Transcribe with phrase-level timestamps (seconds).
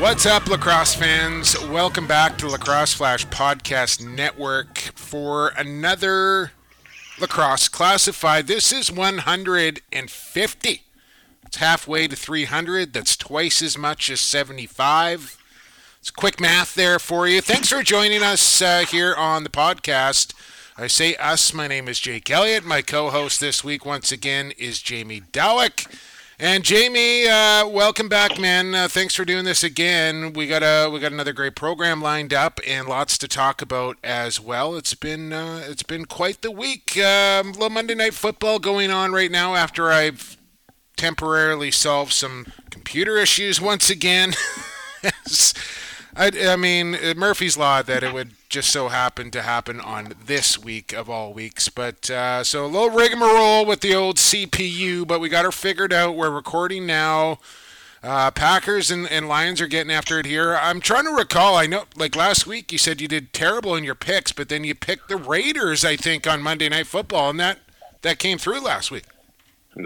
[0.00, 1.60] What's up, lacrosse fans?
[1.60, 6.52] Welcome back to Lacrosse Flash Podcast Network for another
[7.20, 8.46] Lacrosse Classified.
[8.46, 10.82] This is 150.
[11.44, 12.94] It's halfway to 300.
[12.94, 15.36] That's twice as much as 75.
[16.00, 17.42] It's quick math there for you.
[17.42, 20.32] Thanks for joining us uh, here on the podcast.
[20.78, 21.52] I say us.
[21.52, 22.64] My name is Jake Elliott.
[22.64, 25.94] My co host this week, once again, is Jamie Dawick.
[26.42, 28.74] And Jamie, uh, welcome back, man.
[28.74, 30.32] Uh, thanks for doing this again.
[30.32, 33.98] We got a we got another great program lined up and lots to talk about
[34.02, 34.74] as well.
[34.74, 36.96] It's been uh, it's been quite the week.
[36.96, 40.38] Um, little Monday night football going on right now after I've
[40.96, 44.32] temporarily solved some computer issues once again.
[46.20, 50.58] I, I mean Murphy's law that it would just so happen to happen on this
[50.58, 51.70] week of all weeks.
[51.70, 55.94] But uh, so a little rigmarole with the old CPU, but we got her figured
[55.94, 56.14] out.
[56.14, 57.38] We're recording now.
[58.02, 60.54] Uh, Packers and, and Lions are getting after it here.
[60.56, 61.54] I'm trying to recall.
[61.54, 64.62] I know, like last week, you said you did terrible in your picks, but then
[64.62, 67.60] you picked the Raiders, I think, on Monday Night Football, and that
[68.02, 69.04] that came through last week.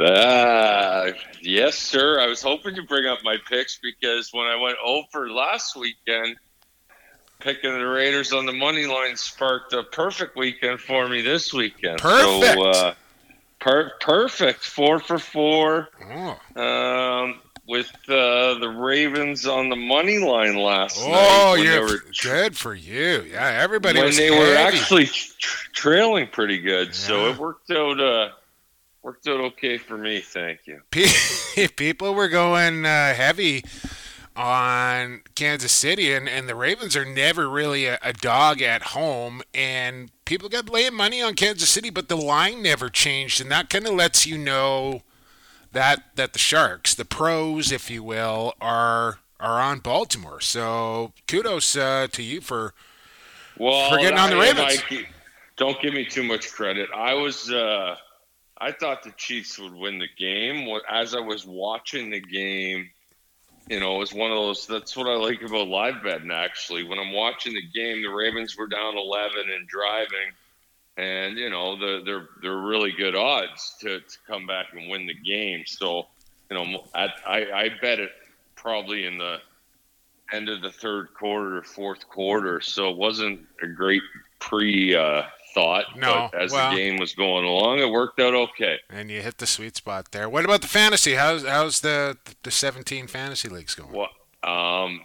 [0.01, 1.12] Uh,
[1.45, 2.20] yes, sir.
[2.20, 6.37] I was hoping to bring up my picks because when I went over last weekend,
[7.41, 11.98] picking the Raiders on the money line sparked a perfect weekend for me this weekend.
[11.98, 12.55] Perfect.
[12.55, 12.95] So, uh,
[13.61, 14.65] per- perfect.
[14.65, 15.89] Four for four.
[16.11, 16.61] Oh.
[16.61, 21.17] Um, with uh, the Ravens on the money line last oh, night.
[21.19, 23.22] Oh, you're good for you.
[23.31, 24.38] Yeah, everybody when they heavy.
[24.38, 26.93] were actually tra- trailing pretty good, yeah.
[26.93, 28.00] so it worked out.
[28.00, 28.31] Uh,
[29.04, 30.20] worked out okay for me.
[30.20, 30.81] Thank you.
[31.76, 33.62] People were going uh, heavy
[34.34, 39.43] on Kansas City, and, and the Ravens are never really a, a, dog at home.
[39.54, 43.70] And people got laying money on Kansas City, but the line never changed, and that
[43.70, 45.03] kind of lets you know
[45.70, 50.41] that that the Sharks, the pros, if you will, are are on Baltimore.
[50.41, 52.75] So kudos uh, to you for
[53.56, 54.82] well for getting on the Ravens.
[54.91, 55.06] I,
[55.56, 56.88] don't give me too much credit.
[56.93, 57.53] I was.
[57.53, 57.97] Uh,
[58.59, 60.69] I thought the Chiefs would win the game.
[60.88, 62.91] As I was watching the game,
[63.69, 64.66] you know, it was one of those.
[64.66, 66.31] That's what I like about live betting.
[66.31, 70.32] Actually, when I'm watching the game, the Ravens were down 11 and driving,
[70.97, 75.06] and you know, the, they're they're really good odds to, to come back and win
[75.06, 75.64] the game.
[75.66, 76.06] So,
[76.50, 78.10] you know, I, I, I bet it
[78.54, 79.38] probably in the
[80.32, 82.60] end of the third quarter, fourth quarter.
[82.60, 84.03] So it wasn't a great
[84.38, 84.94] pre.
[84.94, 85.22] Uh,
[85.54, 85.97] thought.
[85.97, 88.78] No, but as well, the game was going along, it worked out okay.
[88.91, 90.28] And you hit the sweet spot there.
[90.28, 91.15] What about the fantasy?
[91.15, 93.93] How's how's the the 17 fantasy leagues going?
[93.93, 94.10] Well,
[94.43, 95.00] um,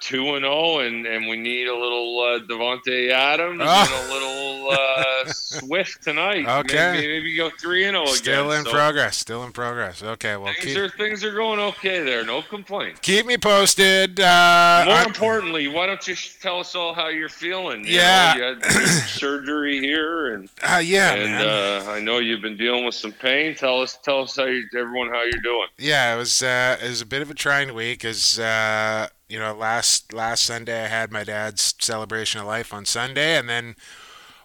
[0.00, 3.66] two and zero, oh, and and we need a little uh, Davante Adams oh.
[3.66, 6.46] and a little uh, Swift tonight.
[6.46, 8.16] Okay, maybe, maybe go three and zero again.
[8.16, 9.16] Still in so progress.
[9.16, 10.02] Still in progress.
[10.02, 12.24] Okay, well, things keep, are things are going okay there.
[12.24, 13.00] No complaints.
[13.00, 14.20] Keep me posted.
[14.20, 17.84] Uh, More I'm, importantly, why don't you tell us all how you're feeling?
[17.84, 18.64] You yeah, know, you had
[19.08, 21.40] surgery here, and uh, yeah, and.
[21.40, 23.54] Uh, I know you've been dealing with some pain.
[23.54, 25.66] Tell us, tell us how you, everyone how you're doing.
[25.78, 29.38] Yeah, it was uh, it was a bit of a trying week as uh, you
[29.38, 33.76] know last last Sunday I had my dad's celebration of life on Sunday, and then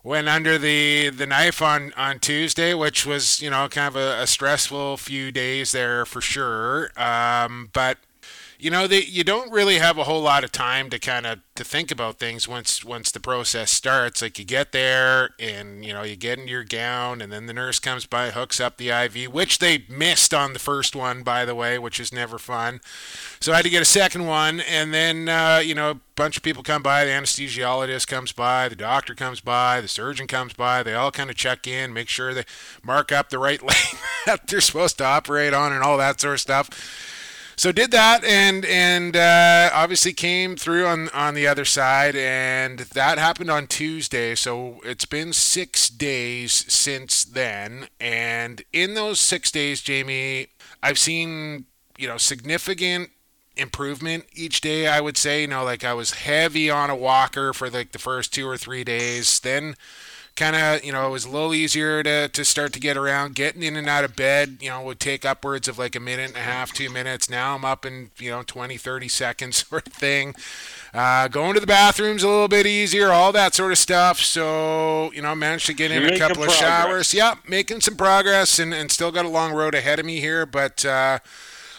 [0.03, 4.21] went under the the knife on on Tuesday, which was you know kind of a,
[4.21, 6.91] a stressful few days there for sure.
[6.97, 7.97] Um, but
[8.57, 11.63] you know, you don't really have a whole lot of time to kind of to
[11.63, 14.21] think about things once once the process starts.
[14.21, 17.53] Like you get there and you know you get in your gown, and then the
[17.53, 21.45] nurse comes by, hooks up the IV, which they missed on the first one, by
[21.45, 22.79] the way, which is never fun.
[23.39, 26.37] So I had to get a second one, and then uh, you know a bunch
[26.37, 27.03] of people come by.
[27.03, 30.81] The anesthesiologist comes by, the doctor comes by, the surgeon comes by.
[30.81, 32.45] They all kind of check in, make sure they
[32.83, 36.35] mark up the right leg that they're supposed to operate on, and all that sort
[36.35, 37.11] of stuff
[37.57, 42.79] so did that and and uh, obviously came through on on the other side and
[42.79, 44.35] that happened on Tuesday.
[44.35, 47.87] So it's been 6 days since then.
[47.99, 50.47] And in those 6 days Jamie
[50.83, 51.65] I've seen
[51.97, 53.11] you know significant
[53.57, 55.41] improvement each day I would say.
[55.41, 58.57] You know like I was heavy on a walker for like the first 2 or
[58.57, 59.39] 3 days.
[59.39, 59.75] Then
[60.35, 63.35] kind of, you know, it was a little easier to, to start to get around.
[63.35, 66.29] Getting in and out of bed, you know, would take upwards of like a minute
[66.29, 67.29] and a half, two minutes.
[67.29, 70.35] Now I'm up in, you know, 20, 30 seconds sort of thing.
[70.93, 74.19] Uh, going to the bathrooms a little bit easier, all that sort of stuff.
[74.19, 76.59] So, you know, I managed to get You're in a couple of progress.
[76.59, 77.13] showers.
[77.13, 80.45] Yeah, making some progress and, and still got a long road ahead of me here.
[80.45, 81.19] But uh,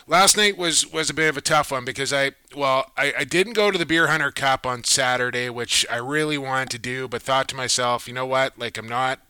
[0.06, 3.24] last night was, was a bit of a tough one because I, well, I, I
[3.24, 7.08] didn't go to the Beer Hunter Cup on Saturday, which I really wanted to do,
[7.08, 8.58] but thought to myself, you know what?
[8.58, 9.20] Like, I'm not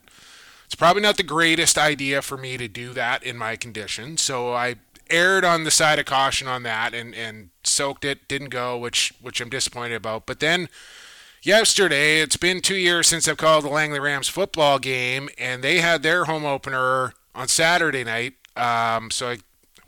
[0.67, 4.17] it's probably not the greatest idea for me to do that in my condition.
[4.17, 4.77] So I
[5.09, 9.15] erred on the side of caution on that and, and soaked it, didn't go, which
[9.21, 10.27] which I'm disappointed about.
[10.27, 10.69] But then
[11.41, 15.81] yesterday, it's been two years since I've called the Langley Rams football game, and they
[15.81, 18.35] had their home opener on Saturday night.
[18.57, 19.39] Um, so I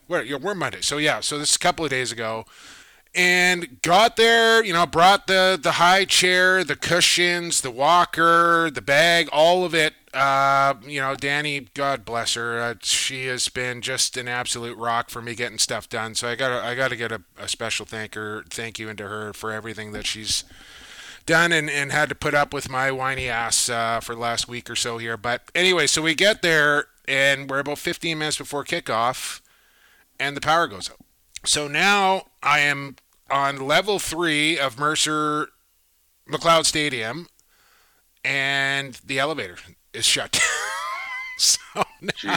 [0.09, 0.81] where yeah, we're Monday.
[0.81, 2.45] So yeah, so this is a couple of days ago.
[3.15, 8.83] And got there, you know, brought the the high chair, the cushions, the walker, the
[8.83, 9.95] bag, all of it.
[10.13, 15.11] Uh, you know, Danny, God bless her, uh, she has been just an absolute rock
[15.11, 16.15] for me getting stuff done.
[16.15, 19.07] So I got I got to get a, a special thank her, thank you into
[19.07, 20.45] her for everything that she's
[21.29, 24.49] done and, and had to put up with my whiny ass uh, for the last
[24.49, 25.17] week or so here.
[25.17, 29.41] But anyway, so we get there and we're about 15 minutes before kickoff,
[30.19, 30.99] and the power goes out.
[31.45, 32.97] So now I am
[33.31, 35.49] on level three of Mercer
[36.31, 37.29] McLeod Stadium,
[38.25, 39.57] and the elevator
[39.93, 40.41] is shut.
[41.39, 41.59] so,
[42.01, 42.37] now,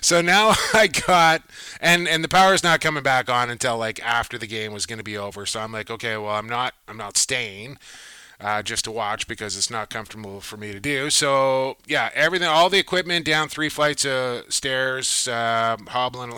[0.00, 1.42] so now I got
[1.80, 4.86] and and the power is not coming back on until like after the game was
[4.86, 5.46] going to be over.
[5.46, 7.78] So I'm like, okay, well I'm not I'm not staying.
[8.40, 11.10] Uh, just to watch because it's not comfortable for me to do.
[11.10, 16.32] So yeah, everything, all the equipment down three flights of stairs, uh, hobbling.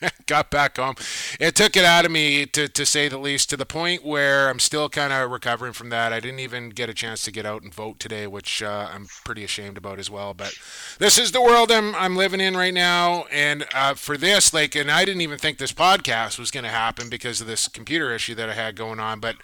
[0.26, 0.94] got back home.
[1.40, 4.48] It took it out of me to, to say the least, to the point where
[4.48, 6.12] I'm still kind of recovering from that.
[6.12, 9.06] I didn't even get a chance to get out and vote today, which uh, I'm
[9.24, 10.34] pretty ashamed about as well.
[10.34, 10.54] But
[10.98, 13.24] this is the world I'm, I'm living in right now.
[13.30, 16.70] And uh, for this, like, and I didn't even think this podcast was going to
[16.70, 19.20] happen because of this computer issue that I had going on.
[19.20, 19.36] But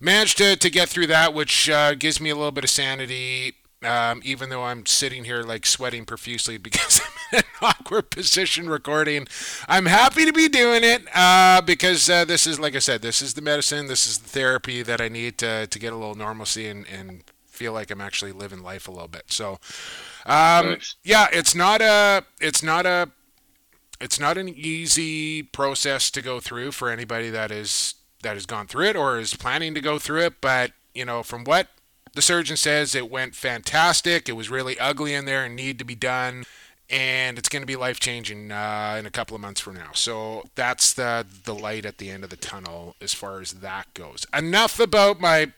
[0.00, 3.54] managed to, to get through that, which uh, gives me a little bit of sanity.
[3.82, 8.68] Um, even though I'm sitting here like sweating profusely because I'm in an awkward position
[8.68, 9.26] recording,
[9.68, 13.22] I'm happy to be doing it uh, because uh, this is, like I said, this
[13.22, 16.14] is the medicine, this is the therapy that I need to, to get a little
[16.14, 19.32] normalcy and, and feel like I'm actually living life a little bit.
[19.32, 19.58] So,
[20.26, 20.96] um, Nice.
[21.02, 23.10] yeah, it's not a, it's not a,
[24.00, 28.66] it's not an easy process to go through for anybody that is that has gone
[28.66, 30.40] through it or is planning to go through it.
[30.40, 31.68] But you know, from what
[32.14, 34.28] the surgeon says, it went fantastic.
[34.28, 36.44] It was really ugly in there and need to be done,
[36.88, 39.90] and it's going to be life changing uh, in a couple of months from now.
[39.94, 43.92] So that's the the light at the end of the tunnel as far as that
[43.94, 44.26] goes.
[44.36, 45.52] Enough about my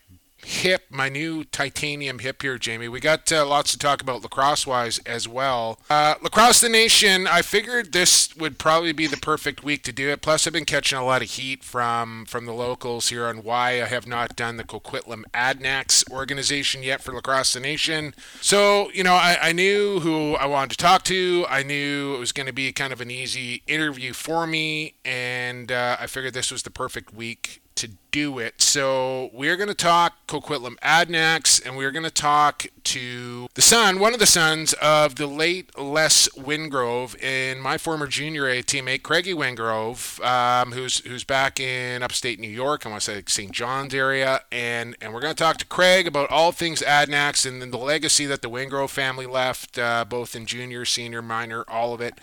[0.45, 2.89] hip, my new titanium hip here, Jamie.
[2.89, 5.79] We got uh, lots to talk about lacrosse wise as well.
[5.89, 10.11] Uh, lacrosse the Nation, I figured this would probably be the perfect week to do
[10.11, 10.23] it.
[10.23, 13.83] Plus, I've been catching a lot of heat from, from the locals here on why
[13.83, 18.15] I have not done the Coquitlam Adanacs organization yet for Lacrosse the Nation.
[18.41, 21.47] So, you know, I, I knew who I wanted to talk to.
[21.49, 25.71] I knew it was going to be kind of an easy interview for me, and
[25.71, 28.61] uh, I figured this was the perfect week to do it.
[28.61, 33.99] So we're going to talk Coquitlam Adanacs, and we're going to talk to the son,
[33.99, 39.03] one of the sons of the late Les Wingrove, and my former junior A teammate
[39.03, 42.85] Craigie Wingrove, um, who's who's back in upstate New York.
[42.85, 43.53] I want to say St.
[43.53, 47.63] John's area, and and we're going to talk to Craig about all things Adanacs and
[47.63, 52.01] the legacy that the Wingrove family left, uh, both in junior, senior, minor, all of
[52.01, 52.19] it.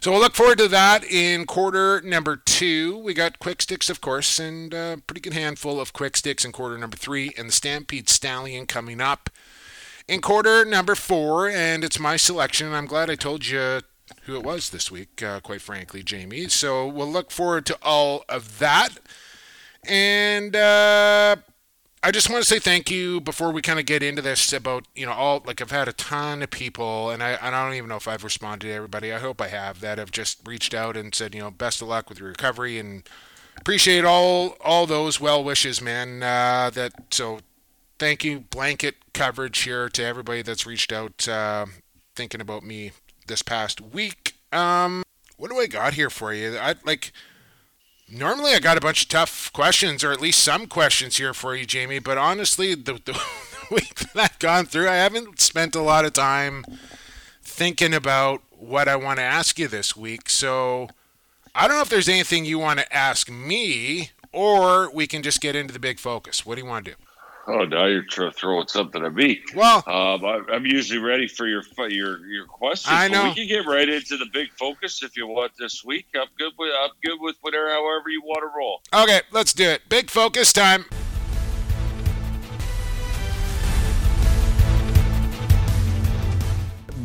[0.00, 2.98] So we'll look forward to that in quarter number two.
[2.98, 6.52] We got quick sticks, of course, and a pretty good handful of quick sticks in
[6.52, 9.30] quarter number three, and the Stampede Stallion coming up
[10.06, 11.48] in quarter number four.
[11.48, 12.72] And it's my selection.
[12.72, 13.80] I'm glad I told you
[14.22, 16.48] who it was this week, uh, quite frankly, Jamie.
[16.48, 18.90] So we'll look forward to all of that.
[19.88, 21.36] And uh,
[22.06, 24.86] I just want to say thank you before we kind of get into this about
[24.94, 27.88] you know all like I've had a ton of people and I, I don't even
[27.88, 29.12] know if I've responded to everybody.
[29.12, 31.88] I hope I have that have just reached out and said you know best of
[31.88, 33.02] luck with your recovery and
[33.56, 36.22] appreciate all all those well wishes, man.
[36.22, 37.40] Uh, that so
[37.98, 41.66] thank you blanket coverage here to everybody that's reached out uh,
[42.14, 42.92] thinking about me
[43.26, 44.36] this past week.
[44.52, 45.02] Um,
[45.38, 46.56] what do I got here for you?
[46.56, 47.10] I like.
[48.08, 51.56] Normally, I got a bunch of tough questions, or at least some questions here for
[51.56, 51.98] you, Jamie.
[51.98, 53.20] But honestly, the, the
[53.70, 56.64] week that I've gone through, I haven't spent a lot of time
[57.42, 60.30] thinking about what I want to ask you this week.
[60.30, 60.88] So
[61.54, 65.40] I don't know if there's anything you want to ask me, or we can just
[65.40, 66.46] get into the big focus.
[66.46, 67.05] What do you want to do?
[67.48, 69.40] Oh, now you're trying to throw something at me.
[69.54, 72.92] Well, Um, I, I'm usually ready for your your your questions.
[72.92, 73.24] I know.
[73.24, 76.06] we can get right into the big focus if you want this week.
[76.14, 78.80] I'm good with I'm good with whatever, however you want to roll.
[79.04, 79.88] okay, let's do it.
[79.88, 80.86] Big focus time.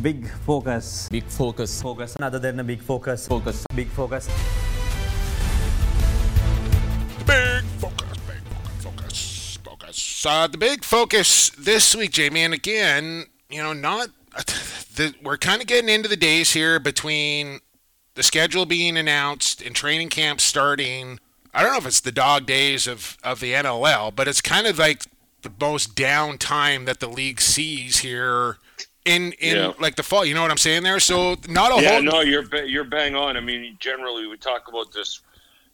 [0.02, 4.28] big focus big focus focus other than a big focus focus big focus
[7.24, 7.61] Big focus, big focus,
[9.92, 10.26] focus.
[10.26, 14.08] Uh, the big focus this week, Jamie, and again, you know, not
[14.96, 17.60] the, we're kind of getting into the days here between
[18.14, 21.18] the schedule being announced and training camp starting.
[21.54, 24.66] I don't know if it's the dog days of, of the NLL, but it's kind
[24.66, 25.04] of like
[25.42, 28.58] the most down time that the league sees here
[29.04, 29.72] in in Yeah.
[29.80, 30.24] like the fall.
[30.24, 31.00] You know what I'm saying there?
[31.00, 33.36] So not a Yeah, whole no, you're you're bang on.
[33.36, 35.20] I mean, generally we talk about this.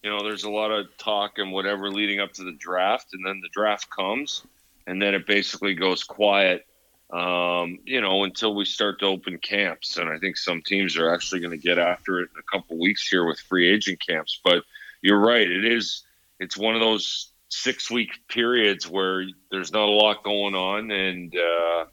[0.02, 3.24] You know, there's a lot of talk and whatever leading up to the draft, and
[3.26, 4.42] then the draft comes,
[4.86, 6.66] and then it basically goes quiet.
[7.10, 11.12] Um, you know, until we start to open camps, and I think some teams are
[11.12, 14.40] actually going to get after it in a couple weeks here with free agent camps.
[14.44, 14.62] But
[15.00, 16.04] you're right; it is.
[16.38, 21.34] It's one of those six week periods where there's not a lot going on, and
[21.34, 21.86] uh,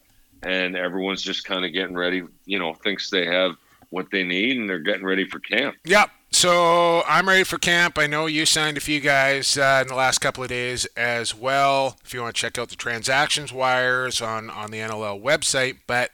[0.44, 2.24] and everyone's just kind of getting ready.
[2.46, 3.56] You know, thinks they have
[3.90, 5.76] what they need, and they're getting ready for camp.
[5.86, 6.10] Yep.
[6.36, 7.98] So I'm ready for camp.
[7.98, 11.34] I know you signed a few guys uh, in the last couple of days as
[11.34, 11.96] well.
[12.04, 16.12] If you want to check out the transactions wires on on the NLL website, but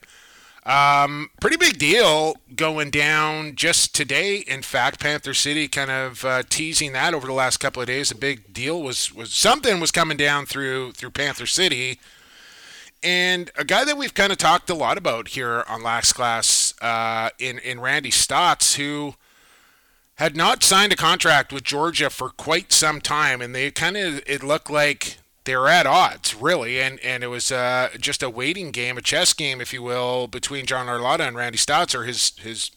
[0.64, 4.44] um, pretty big deal going down just today.
[4.46, 8.12] In fact, Panther City kind of uh, teasing that over the last couple of days.
[8.12, 12.00] A big deal was was something was coming down through through Panther City.
[13.02, 16.76] And a guy that we've kind of talked a lot about here on Lax Class
[16.80, 19.16] uh, in in Randy Staats, who
[20.22, 24.22] had not signed a contract with Georgia for quite some time, and they kind of
[24.28, 28.30] it looked like they were at odds, really, and and it was uh, just a
[28.30, 32.04] waiting game, a chess game, if you will, between John Arlotta and Randy Staats, or
[32.04, 32.70] his his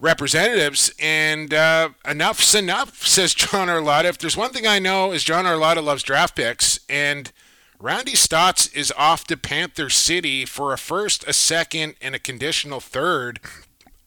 [0.00, 0.90] representatives.
[0.98, 4.06] And uh, enough's enough, says John Arlotta.
[4.06, 7.32] If there's one thing I know is John Arlotta loves draft picks, and
[7.78, 12.80] Randy Staats is off to Panther City for a first, a second, and a conditional
[12.80, 13.40] third.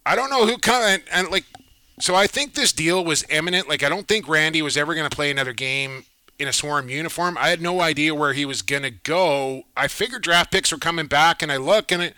[0.03, 1.45] I don't know who kind and like
[2.00, 3.70] so I think this deal was imminent.
[3.70, 6.06] Like I don't think Randy was ever going to play another game
[6.38, 7.38] in a swarm uniform.
[7.40, 9.64] I had no idea where he was going to go.
[9.78, 12.14] I figured draft picks were coming back, and I look and it,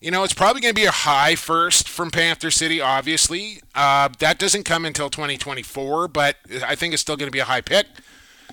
[0.00, 2.80] you know, it's probably going to be a high first from Panther City.
[2.80, 7.38] Obviously, uh, that doesn't come until 2024, but I think it's still going to be
[7.38, 7.86] a high pick.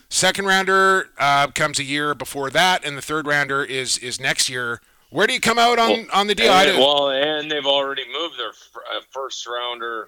[0.08, 4.50] Second rounder uh, comes a year before that, and the third rounder is is next
[4.50, 4.82] year.
[5.10, 6.52] Where do you come out on Well, on the deal?
[6.54, 10.08] And, don't- well, and they've already moved their uh, first rounder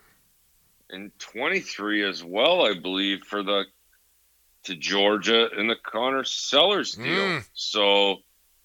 [0.90, 3.66] in 23 as well, I believe, for the
[4.64, 7.06] to Georgia in the Connor Sellers deal.
[7.06, 7.46] Mm.
[7.54, 8.18] So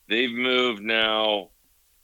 [0.08, 1.50] they've moved now.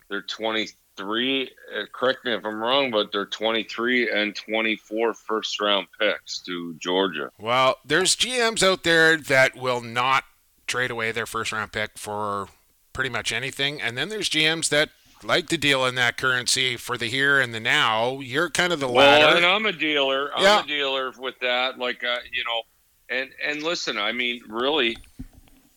[0.08, 1.44] They're 23.
[1.44, 6.74] Uh, correct me if I'm wrong, but they're 23 and 24 first round picks to
[6.74, 7.30] Georgia.
[7.38, 10.24] Well, there's GMs out there that will not
[10.66, 12.48] trade away their first round pick for
[12.92, 14.90] pretty much anything, and then there's GMs that
[15.24, 18.20] like to deal in that currency for the here and the now.
[18.20, 19.36] You're kind of the Well, latter.
[19.36, 20.30] and I'm a dealer.
[20.34, 20.62] I'm Yeah.
[20.62, 21.78] a dealer with that.
[21.78, 22.62] Like, uh, you know,
[23.08, 24.96] and and listen, I mean, really,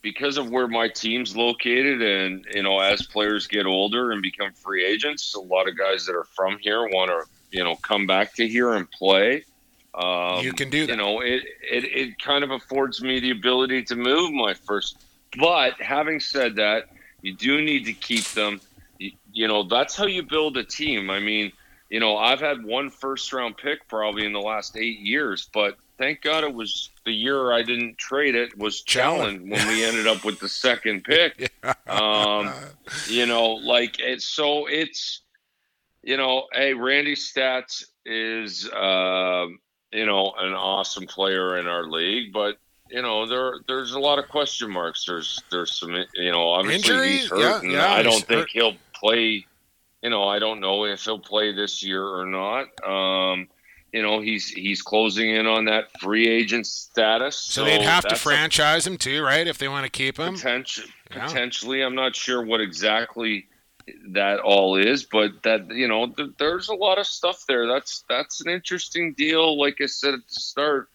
[0.01, 4.54] because of where my team's located, and you know, as players get older and become
[4.54, 8.06] free agents, a lot of guys that are from here want to, you know, come
[8.08, 9.44] back to here and play.
[9.94, 10.92] Um, You can do that.
[10.92, 14.98] You know, it, it it kind of affords me the ability to move my first.
[15.39, 16.89] But having said that,
[17.22, 18.62] you do need to keep them.
[19.00, 21.10] You, know, that's how you build a team.
[21.10, 21.51] I mean,
[21.89, 25.77] you know, I've had one first round pick probably in the last eight years, but
[25.98, 29.48] thank God it was the year I didn't trade it was Challen.
[29.48, 31.51] Challen when we ended up with the second pick.
[31.88, 32.51] Um,
[33.08, 35.22] you know, like it's so it's,
[36.04, 39.48] you know, hey, Randy Staats is, uh,
[39.92, 42.58] you know, an awesome player in our league, but
[42.89, 45.06] you know, there there's a lot of question marks.
[45.06, 48.50] There's there's some, you know, obviously he's hurt, Yeah, and yeah, I don't think hurt.
[48.51, 49.46] he'll play.
[50.01, 52.68] You know, I don't know if he'll play this year or not.
[52.88, 53.48] Um,
[53.92, 57.38] you know, he's he's closing in on that free agent status.
[57.38, 59.48] so they'd have to that's a franchise him too, right?
[59.48, 60.36] If they want to keep him.
[60.36, 61.25] Potential, Yeah.
[61.25, 63.48] potentially, I'm not sure what exactly
[64.10, 67.66] that all is, but that you know, th- there's a lot of stuff there.
[67.68, 69.58] That's that's an interesting deal.
[69.60, 70.89] Like I said at the start,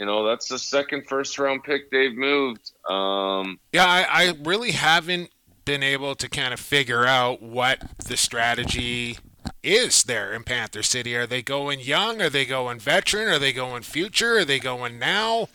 [0.00, 2.72] you know, that's the second first round pick they've moved.
[2.90, 5.30] Um, Yeah, I, I really haven't
[5.66, 9.18] been able to kind of figure out what the strategy
[9.62, 11.14] is there in Panther City.
[11.14, 12.22] Are they going young?
[12.22, 13.28] Are they going veteran?
[13.28, 14.38] Are they going future?
[14.38, 15.48] Are they going now?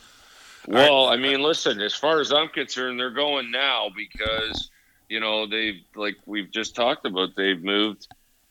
[0.68, 4.70] Well, I mean, listen, as far as I'm concerned, they're going now because,
[5.08, 8.06] you know, they've, like we've just talked about, they've moved,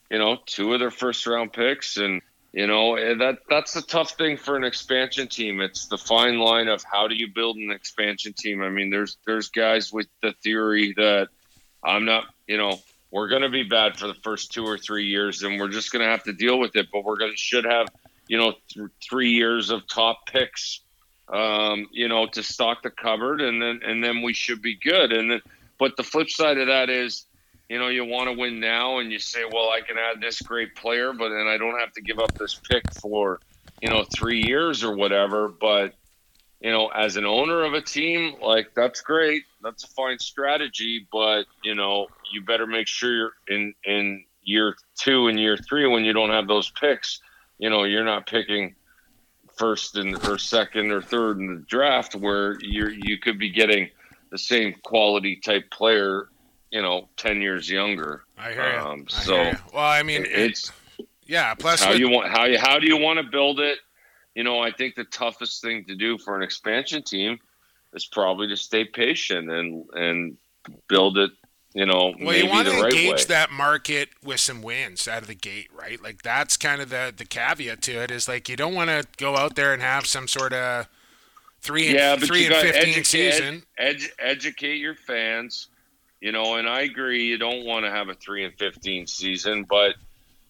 [0.10, 1.96] you know, two of their first round picks.
[1.96, 5.62] And, you know, that that's the tough thing for an expansion team.
[5.62, 8.62] It's the fine line of how do you build an expansion team.
[8.62, 11.30] I mean, there's there's guys with the theory that
[11.84, 12.80] I'm not, you know,
[13.12, 15.92] we're going to be bad for the first two or three years, and we're just
[15.92, 16.88] going to have to deal with it.
[16.92, 17.88] But we're going to should have,
[18.28, 20.82] you know, th- three years of top picks,
[21.32, 25.12] um, you know, to stock the cupboard, and then and then we should be good.
[25.12, 25.42] And then,
[25.78, 27.26] but the flip side of that is,
[27.68, 30.42] you know, you want to win now, and you say, well, I can add this
[30.42, 33.40] great player, but then I don't have to give up this pick for,
[33.82, 35.50] you know, three years or whatever.
[35.50, 35.96] But
[36.62, 39.44] you know, as an owner of a team, like that's great.
[39.64, 44.76] That's a fine strategy, but you know, you better make sure you're in in year
[44.96, 47.20] two and year three when you don't have those picks.
[47.58, 48.76] You know, you're not picking
[49.58, 53.90] first and or second or third in the draft where you you could be getting
[54.30, 56.30] the same quality type player,
[56.70, 58.24] you know, ten years younger.
[58.38, 58.80] I hear you.
[58.80, 59.58] Um, I so hear you.
[59.74, 60.72] well, I mean, it's
[61.26, 61.56] yeah.
[61.56, 63.80] Plus, how with- you want how you how do you want to build it?
[64.36, 67.38] You know, I think the toughest thing to do for an expansion team
[67.94, 70.38] is probably to stay patient and and
[70.88, 71.32] build it.
[71.74, 73.24] You know, Well, you want to right engage way.
[73.30, 76.02] that market with some wins out of the gate, right?
[76.04, 79.06] Like that's kind of the the caveat to it is like you don't want to
[79.18, 80.88] go out there and have some sort of
[81.62, 83.64] three and yeah, but three you and got fifteen educate, season.
[83.78, 85.70] Ed, educate your fans.
[86.20, 87.24] You know, and I agree.
[87.26, 89.96] You don't want to have a three and fifteen season, but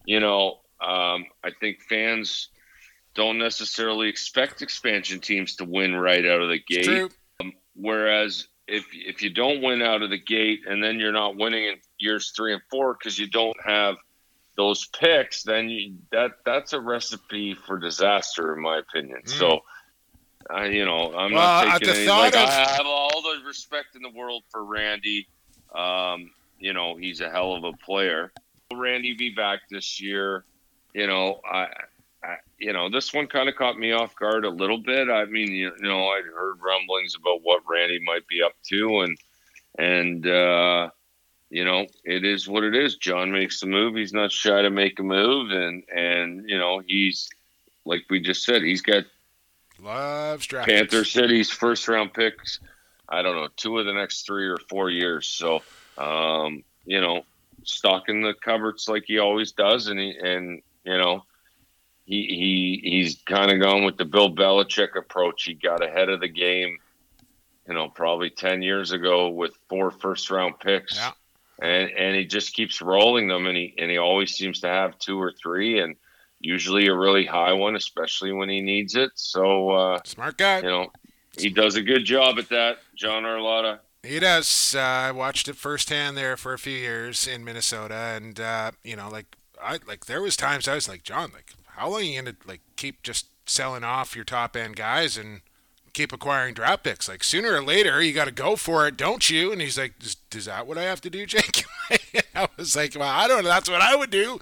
[0.04, 2.48] you know, um, I think fans
[3.14, 6.84] don't necessarily expect expansion teams to win right out of the gate.
[6.84, 7.10] True.
[7.74, 11.64] Whereas if if you don't win out of the gate and then you're not winning
[11.64, 13.96] in years three and four because you don't have
[14.56, 19.26] those picks, then you, that that's a recipe for disaster, in my opinion.
[19.26, 19.62] So,
[20.50, 21.34] I you know I'm Mm.
[21.34, 24.64] Well, not taking any, like of- I have all the respect in the world for
[24.64, 25.26] Randy.
[25.74, 28.32] Um, you know he's a hell of a player.
[28.70, 30.44] Will Randy be back this year?
[30.94, 31.68] You know I.
[32.62, 35.10] You know, this one kind of caught me off guard a little bit.
[35.10, 39.00] I mean, you, you know, I'd heard rumblings about what Randy might be up to,
[39.00, 39.18] and
[39.78, 40.90] and uh,
[41.50, 42.96] you know, it is what it is.
[42.98, 46.80] John makes the move; he's not shy to make a move, and and you know,
[46.86, 47.28] he's
[47.84, 49.04] like we just said, he's got
[50.46, 50.68] draft.
[50.68, 51.04] Panther.
[51.04, 52.60] City's first round picks.
[53.08, 55.26] I don't know, two of the next three or four years.
[55.26, 55.62] So,
[55.98, 57.24] um, you know,
[57.64, 61.24] stocking the cupboards like he always does, and he and you know,
[62.12, 65.44] he he he's kind of gone with the Bill Belichick approach.
[65.44, 66.78] He got ahead of the game,
[67.66, 70.96] you know, probably ten years ago with four first round picks.
[70.96, 71.12] Yeah.
[71.62, 74.98] And and he just keeps rolling them, and he and he always seems to have
[74.98, 75.96] two or three, and
[76.38, 79.12] usually a really high one, especially when he needs it.
[79.14, 79.70] So.
[79.70, 80.58] uh Smart guy.
[80.58, 80.92] you know,
[81.38, 83.78] he does a good job at that, John Arlotta.
[84.02, 84.74] He does.
[84.76, 88.96] Uh, I watched it firsthand there for a few years in Minnesota, and uh, you
[88.96, 92.04] know, like I like there was times I was like, John, like how long are
[92.04, 95.40] you gonna like keep just selling off your top end guys and
[95.92, 97.08] keep acquiring draft picks?
[97.08, 99.52] Like sooner or later, you got to go for it, don't you?
[99.52, 101.64] And he's like, is, is that what I have to do, Jake?
[102.34, 103.48] I was like, well, I don't know.
[103.50, 104.38] That's what I would do.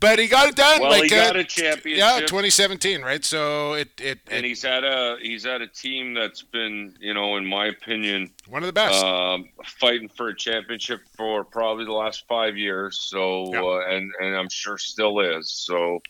[0.00, 0.80] But he got it done.
[0.80, 3.22] Well, like, he got uh, a championship, yeah, 2017, right?
[3.22, 7.12] So it it, and it he's had a he's had a team that's been, you
[7.12, 9.04] know, in my opinion, one of the best.
[9.04, 12.98] um, fighting for a championship for probably the last five years.
[12.98, 13.60] So, Yeah.
[13.62, 15.50] uh, and and I'm sure still is.
[15.50, 16.00] So,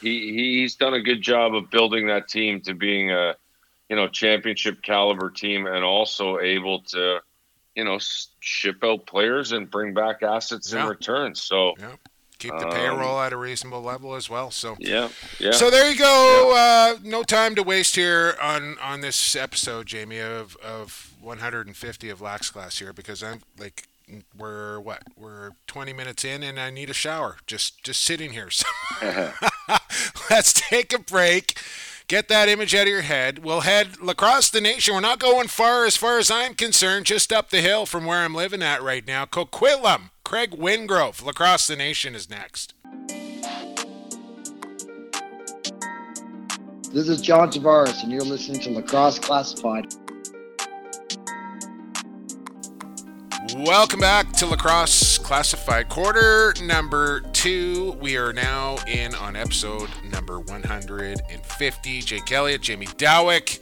[0.00, 3.34] he he's done a good job of building that team to being a,
[3.88, 7.20] you know, championship caliber team, and also able to,
[7.74, 7.98] you know,
[8.40, 10.82] ship out players and bring back assets Yeah.
[10.84, 11.34] in return.
[11.34, 11.92] So, yeah,
[12.38, 14.50] keep the um, payroll at a reasonable level as well.
[14.50, 14.76] So.
[14.78, 15.08] yeah,
[15.38, 15.52] yeah.
[15.52, 16.54] So there you go.
[16.56, 22.20] Uh, no time to waste here on on this episode, Jamie, of of 150 of
[22.20, 23.86] Lax Class here because I'm like
[24.36, 28.48] we're what we're 20 minutes in and I need a shower just just sitting here.
[28.60, 28.66] So
[29.06, 29.78] uh-huh.
[30.30, 31.58] let's take a break.
[32.06, 33.38] Get that image out of your head.
[33.38, 34.94] We'll head across the nation.
[34.94, 38.18] We're not going far as far as I'm concerned, just up the hill from where
[38.18, 39.26] I'm living at right now.
[39.26, 42.74] Coquitlam, Craig Wingrove, Lacrosse the Nation is next.
[46.92, 49.94] This is John Tavares, and you're listening to Lacrosse Classified.
[53.56, 57.96] Welcome back to Lacrosse Classified Quarter number two.
[58.00, 62.00] We are now in on episode number 150.
[62.02, 63.58] Jake Elliott, Jamie Dawick.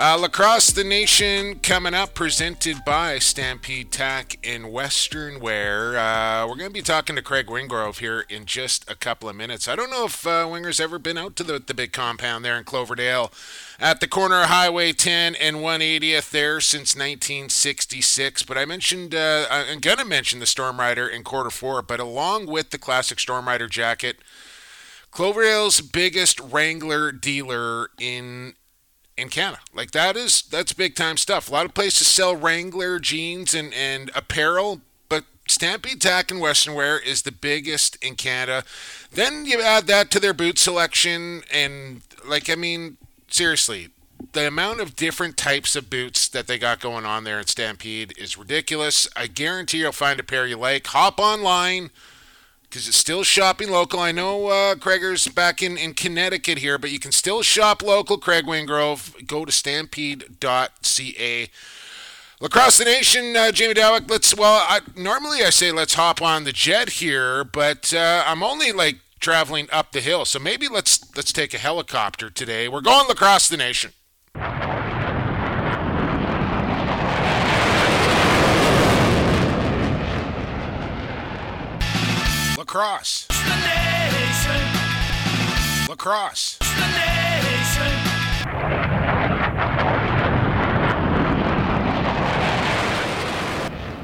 [0.00, 5.98] Uh, Lacrosse the Nation coming up, presented by Stampede Tack and Western Wear.
[5.98, 9.34] Uh, we're going to be talking to Craig Wingrove here in just a couple of
[9.34, 9.66] minutes.
[9.66, 12.56] I don't know if uh, Winger's ever been out to the, the big compound there
[12.56, 13.32] in Cloverdale
[13.80, 18.44] at the corner of Highway 10 and 180th there since 1966.
[18.44, 21.98] But I mentioned, uh, I'm going to mention the Storm Rider in quarter four, but
[21.98, 24.18] along with the classic Storm Rider jacket,
[25.10, 28.54] Cloverdale's biggest Wrangler dealer in
[29.18, 29.60] in Canada.
[29.74, 31.48] Like that is that's big time stuff.
[31.48, 36.74] A lot of places sell Wrangler jeans and, and apparel, but Stampede Tack and Western
[36.74, 38.64] Wear is the biggest in Canada.
[39.10, 42.96] Then you add that to their boot selection and like I mean,
[43.28, 43.88] seriously,
[44.32, 48.14] the amount of different types of boots that they got going on there at Stampede
[48.18, 49.08] is ridiculous.
[49.16, 50.86] I guarantee you'll find a pair you like.
[50.88, 51.90] Hop online
[52.68, 54.00] because it's still shopping local.
[54.00, 58.18] I know uh, Craig's back in, in Connecticut here, but you can still shop local.
[58.18, 59.26] Craig Wingrove.
[59.26, 61.48] Go to stampede.ca.
[62.40, 64.08] Lacrosse the Nation, uh, Jamie Dawick.
[64.08, 64.36] Let's.
[64.36, 68.70] Well, I, normally I say let's hop on the jet here, but uh, I'm only
[68.70, 72.68] like traveling up the hill, so maybe let's let's take a helicopter today.
[72.68, 73.92] We're going Lacrosse the Nation.
[82.68, 83.26] Lacrosse.
[85.88, 86.58] Lacrosse.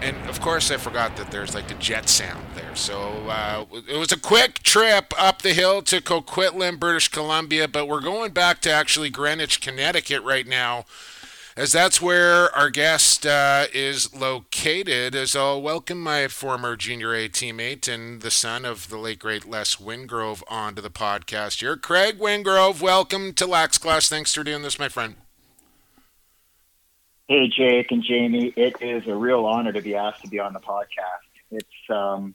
[0.01, 2.75] And of course, I forgot that there's like a jet sound there.
[2.75, 7.87] So uh, it was a quick trip up the hill to Coquitlam, British Columbia, but
[7.87, 10.87] we're going back to actually Greenwich, Connecticut right now
[11.57, 15.15] as that's where our guest uh, is located.
[15.15, 19.49] As I'll welcome my former Junior A teammate and the son of the late great
[19.49, 21.77] Les Wingrove onto the podcast here.
[21.77, 24.09] Craig Wingrove, welcome to Lax Class.
[24.09, 25.15] Thanks for doing this, my friend.
[27.29, 28.53] Hey, Jake and Jamie.
[28.57, 31.29] It is a real honor to be asked to be on the podcast.
[31.53, 32.35] It's um,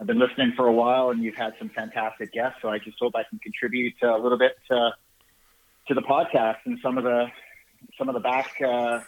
[0.00, 2.58] I've been listening for a while, and you've had some fantastic guests.
[2.60, 4.92] So I just hope I can contribute a little bit to,
[5.88, 7.28] to the podcast and some of the
[7.98, 9.00] some of the back, uh,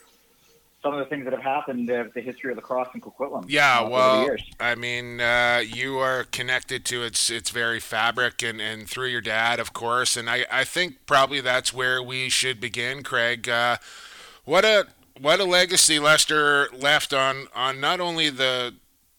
[0.83, 3.45] some of the things that have happened, uh, the history of the lacrosse in Coquitlam.
[3.49, 8.61] Yeah, uh, well, I mean, uh, you are connected to its its very fabric, and,
[8.61, 10.17] and through your dad, of course.
[10.17, 13.49] And I, I think probably that's where we should begin, Craig.
[13.49, 13.79] Uh,
[14.45, 14.87] what a
[15.21, 18.75] what a legacy Lester left on on not only the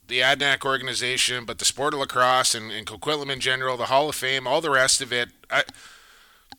[0.08, 4.10] the Adanac organization, but the sport of lacrosse and, and Coquitlam in general, the Hall
[4.10, 5.30] of Fame, all the rest of it.
[5.52, 5.64] I,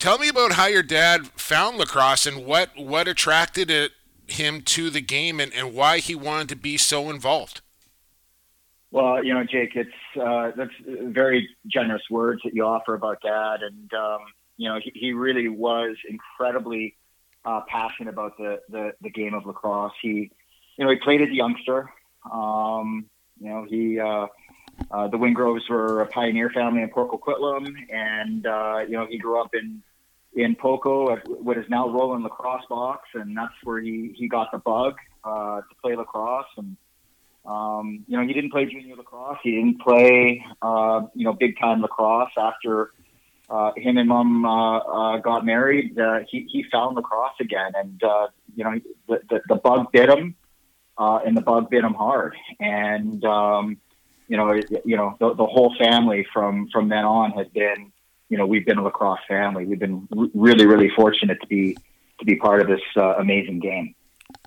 [0.01, 3.91] tell me about how your dad found lacrosse and what what attracted it,
[4.27, 7.61] him to the game and, and why he wanted to be so involved.
[8.89, 13.61] Well, you know, Jake, it's uh, that's very generous words that you offer about dad,
[13.61, 14.19] and um,
[14.57, 16.97] you know, he, he really was incredibly
[17.45, 19.93] uh, passionate about the, the, the game of lacrosse.
[20.01, 20.31] He,
[20.77, 21.89] you know, he played as a youngster.
[22.31, 23.05] Um,
[23.39, 24.27] you know, he, uh,
[24.91, 29.17] uh, the Wingroves were a pioneer family in Port Coquitlam, and uh, you know, he
[29.17, 29.81] grew up in
[30.33, 34.51] in Poco at what is now Roland Lacrosse Box, and that's where he he got
[34.51, 36.45] the bug uh, to play lacrosse.
[36.57, 36.77] And
[37.45, 39.39] um, you know, he didn't play junior lacrosse.
[39.43, 42.91] He didn't play uh, you know big time lacrosse after
[43.51, 47.73] uh, him and mom uh, uh, got married, uh, he, he found lacrosse again.
[47.75, 50.35] And, uh, you know, the, the, the bug bit him,
[50.97, 52.33] uh, and the bug bit him hard.
[52.61, 53.77] And, um,
[54.29, 54.53] you know,
[54.85, 57.90] you know, the, the whole family from, from then on has been,
[58.31, 59.65] you know, we've been a lacrosse family.
[59.65, 61.77] We've been r- really, really fortunate to be,
[62.19, 63.93] to be part of this uh, amazing game.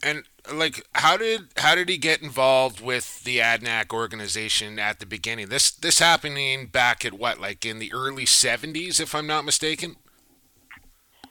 [0.03, 5.07] And like how did how did he get involved with the Adanac organization at the
[5.07, 5.51] beginning?
[5.51, 9.97] This this happening back at what like in the early seventies, if I'm not mistaken.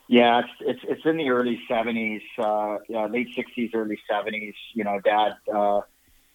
[0.06, 4.54] Yeah, it's it's, it's in the early seventies, uh, yeah, late sixties, early seventies.
[4.74, 5.80] You know, Dad, uh,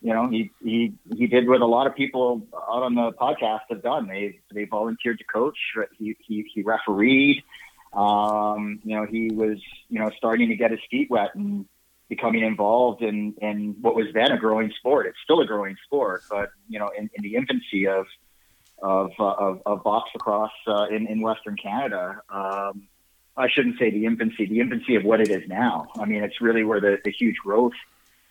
[0.01, 3.61] you know, he he he did what a lot of people out on the podcast
[3.69, 4.07] have done.
[4.07, 5.57] They they volunteered to coach.
[5.97, 7.43] He he, he refereed.
[7.93, 9.57] Um, you know, he was
[9.89, 11.65] you know starting to get his feet wet and
[12.07, 15.05] becoming involved in, in what was then a growing sport.
[15.05, 18.05] It's still a growing sport, but you know, in, in the infancy of
[18.81, 22.21] of, uh, of, of box lacrosse uh, in, in Western Canada.
[22.29, 22.87] Um,
[23.35, 25.87] I shouldn't say the infancy, the infancy of what it is now.
[25.99, 27.73] I mean, it's really where the, the huge growth,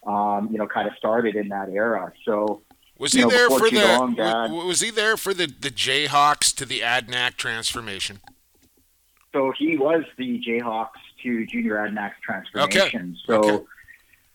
[0.09, 2.13] um, you know, kind of started in that era.
[2.25, 2.63] So,
[2.99, 6.55] was he know, there for the long, Dad, was he there for the the Jayhawks
[6.57, 8.21] to the Adanac transformation?
[9.33, 10.89] So he was the Jayhawks
[11.23, 12.81] to Junior Adanac transformation.
[12.81, 13.15] Okay.
[13.27, 13.65] So, okay.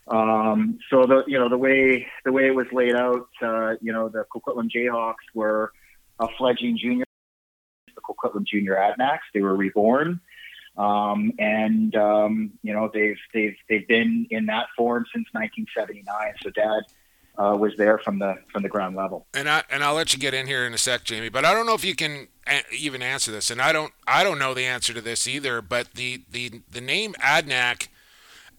[0.08, 3.92] Um, so the you know the way the way it was laid out, uh, you
[3.92, 5.72] know, the Coquitlam Jayhawks were
[6.20, 7.06] a fledgling junior,
[7.96, 9.26] the Coquitlam Junior Adanacs.
[9.34, 10.20] They were reborn.
[10.78, 16.34] Um, and um, you know they've they've they've been in that form since 1979.
[16.42, 16.84] So Dad
[17.38, 19.28] uh, was there from the from the ground level.
[19.34, 21.30] And I and I'll let you get in here in a sec, Jamie.
[21.30, 24.24] But I don't know if you can a- even answer this, and I don't I
[24.24, 25.62] don't know the answer to this either.
[25.62, 27.88] But the the the name Adanac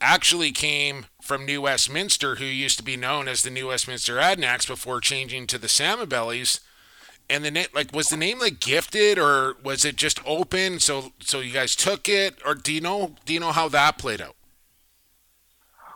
[0.00, 4.66] actually came from New Westminster, who used to be known as the New Westminster Adanacs
[4.66, 6.60] before changing to the Salmon Bellies.
[7.30, 10.78] And the name, like, was the name like gifted, or was it just open?
[10.78, 13.14] So, so you guys took it, or do you know?
[13.24, 14.36] Do you know how that played out?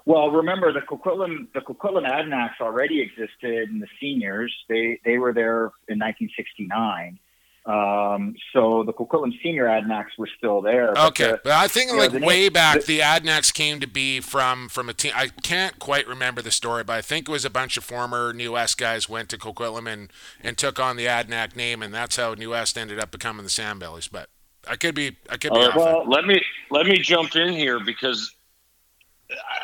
[0.09, 4.55] Well, remember the Coquitlam the Coquitlam Adanacs already existed in the seniors.
[4.67, 7.19] They they were there in 1969.
[7.67, 10.93] Um, so the Coquitlam senior Adanacs were still there.
[10.95, 13.53] but Okay, the- but I think you know, like name- way back, the- the Adanacs
[13.53, 15.13] came to be from from a team.
[15.15, 18.33] I can't quite remember the story, but I think it was a bunch of former
[18.33, 20.11] New West guys went to Coquitlam and
[20.43, 23.51] and took on the Adanac name, and that's how New West ended up becoming the
[23.51, 24.09] Salmon Bellies.
[24.09, 24.31] But
[24.67, 25.77] I could be I could be Uh, off.
[25.77, 28.35] well, let me let me jump in here because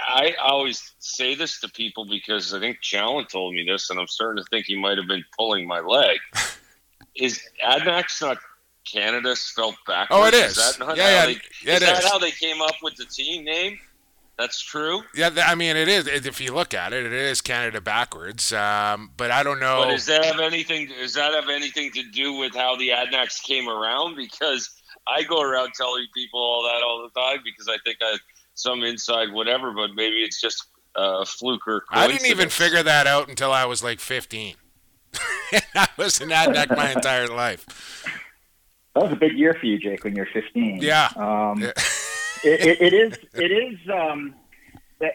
[0.09, 3.99] I, I always say this to people because I think Challen told me this, and
[3.99, 6.19] I'm starting to think he might have been pulling my leg.
[7.17, 8.39] is Adanacs not
[8.91, 10.21] Canada spelled backwards?
[10.23, 10.57] Oh, it is.
[10.57, 12.11] that not Yeah, yeah, They, yeah, is that is.
[12.11, 13.79] how they came up with the team name?
[14.37, 15.03] That's true.
[15.15, 16.09] yeah, I mean it is.
[16.09, 18.53] If you look at it, it is Canada backwards.
[18.53, 19.83] Um, but I don't know.
[19.85, 20.89] But does that have anything?
[20.89, 24.17] Does that have anything to do with how the Adanacs came around?
[24.17, 24.69] Because
[25.07, 28.17] I go around telling people all that all the time because I think I
[28.55, 30.65] some inside whatever, but maybe it's just
[30.97, 34.57] a fluke or I didn't even figure that out until I was like 15.
[35.75, 38.05] I was an Adanac my entire life.
[38.95, 40.79] that was a big year for you, Jake, when you're 15.
[40.83, 41.11] Yeah.
[41.17, 41.73] Um, Yeah.
[42.45, 43.19] it, it, it is.
[43.35, 43.79] It is.
[43.89, 44.35] Um,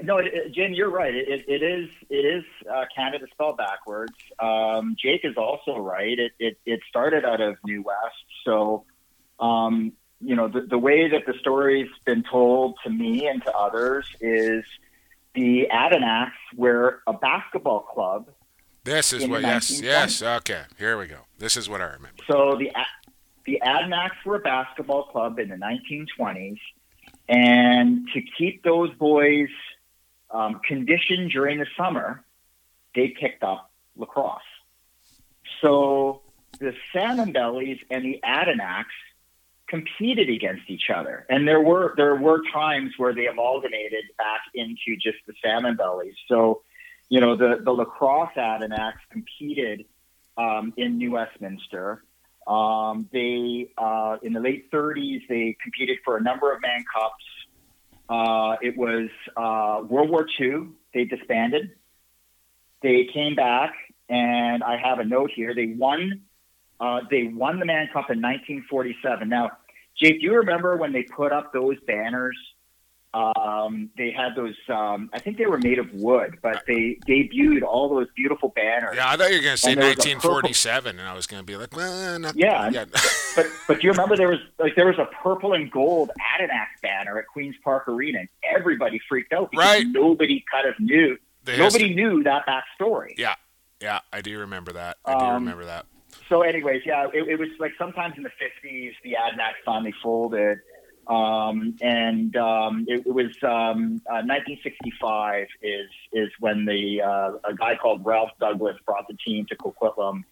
[0.03, 1.13] no, it, Jim, you're right.
[1.13, 1.89] It, it, it is.
[2.09, 4.13] It is uh, Canada spelled backwards.
[4.39, 6.17] Um, Jake is also right.
[6.39, 8.25] It, it started out of New West.
[8.45, 8.85] So,
[9.39, 13.55] um, you know, the, the way that the story's been told to me and to
[13.55, 14.65] others is
[15.33, 18.29] the Adanacs were a basketball club.
[18.89, 19.41] This is what.
[19.41, 20.21] Yes, yes.
[20.21, 21.19] Okay, here we go.
[21.37, 22.23] This is what I remember.
[22.27, 22.71] So the
[23.45, 26.59] the Adanacs were a basketball club in the 1920s,
[27.27, 29.49] and to keep those boys
[30.31, 32.23] um, conditioned during the summer,
[32.95, 34.41] they picked up lacrosse.
[35.61, 36.21] So
[36.59, 38.85] the Salmon Bellies and the Adanacs
[39.67, 44.95] competed against each other, and there were there were times where they amalgamated back into
[44.99, 46.15] just the Salmon Bellies.
[46.27, 46.63] So,
[47.09, 49.85] you know, the the lacrosse Adanacs competed
[50.37, 52.03] um, in New Westminster.
[52.47, 57.23] Um, they uh, in the late 30s they competed for a number of Mann cups.
[58.09, 60.69] Uh, it was uh, World War II.
[60.93, 61.71] They disbanded.
[62.81, 63.73] They came back,
[64.07, 65.53] and I have a note here.
[65.53, 66.21] They won.
[66.79, 69.27] Uh, they won the Mann Cup in 1947.
[69.27, 69.51] Now,
[70.01, 72.37] Jake, do you remember when they put up those banners?
[73.13, 74.55] Um, they had those.
[74.67, 78.95] Um, I think they were made of wood, but they debuted all those beautiful banners.
[78.95, 81.07] Yeah, I thought you were going to say And there was a purple- 1947, and
[81.07, 82.69] I was going to be like, well, not, Yeah.
[83.35, 86.67] But but do you remember there was like there was a purple and gold Adanac
[86.81, 89.85] banner at Queens Park Arena, and everybody freaked out because Right.
[89.87, 91.17] nobody kind of knew.
[91.47, 93.13] Nobody knew that backstory.
[93.17, 93.35] Yeah,
[93.81, 94.97] yeah, I do remember that.
[95.05, 95.85] I do Um, remember that.
[96.27, 100.59] So, anyways, yeah, it, it was like sometimes in the fifties, the Adanac finally folded,
[101.09, 107.55] um, and um, it, it was um, uh, 1965 is is when the uh, a
[107.55, 110.23] guy called Ralph Douglas brought the team to Coquitlam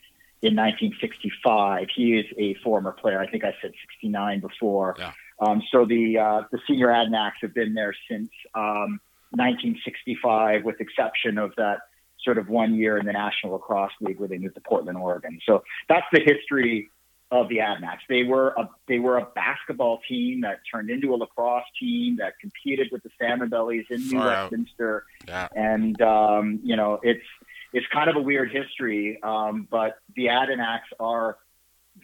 [0.44, 1.88] in 1965.
[1.96, 3.20] He is a former player.
[3.20, 4.96] I think I said 69 before.
[5.00, 5.14] Yeah.
[5.40, 9.00] Um, so the uh, the senior Adanacs have been there since um,
[9.32, 11.80] 1965, with exception of that
[12.24, 15.40] sort of one year in the National Lacrosse League where they moved to Portland, Oregon.
[15.44, 16.92] So that's the history
[17.32, 18.00] of the Adanacs.
[18.08, 22.40] They were a they were a basketball team that turned into a lacrosse team that
[22.40, 24.28] competed with the Salmon Bellies in New Far.
[24.44, 25.48] Westminster, Yeah.
[25.56, 27.26] and um, you know it's
[27.74, 31.38] it's kind of a weird history, um, but the Adanacs are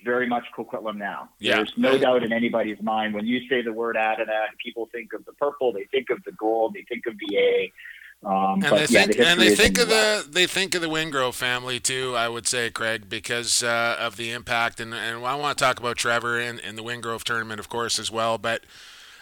[0.04, 1.30] very much Coquitlam now.
[1.40, 1.58] Yeah.
[1.58, 5.24] There's no doubt in anybody's mind when you say the word Adanac, people think of
[5.26, 7.72] the purple, they think of the gold, they think of the A.
[8.26, 10.74] Um, And but they yeah, think the and they think of the the they think
[10.74, 12.16] of the Wingrove family too.
[12.16, 15.80] I would say, Craig, because uh, of the impact, and and I want to talk
[15.80, 18.38] about Trevor and, and the Wingrove tournament, of course, as well.
[18.38, 18.64] But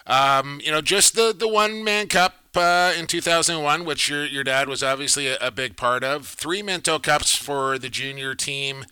[0.06, 4.44] um, you know, just the the one Mann cup uh, in 2001, which your your
[4.44, 6.26] dad was obviously a, a big part of.
[6.26, 8.84] Three Minto Cups for the junior team.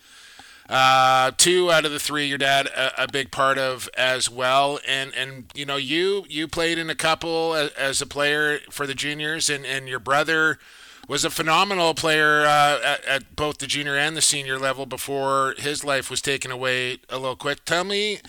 [0.71, 4.79] Uh, two out of the three, your dad a, a big part of as well,
[4.87, 8.87] and and you know you you played in a couple as, as a player for
[8.87, 10.61] the juniors, and and your brother
[11.09, 15.57] was a phenomenal player uh, at, at both the junior and the senior level before
[15.59, 17.65] his life was taken away a little quick.
[17.65, 18.21] Tell me,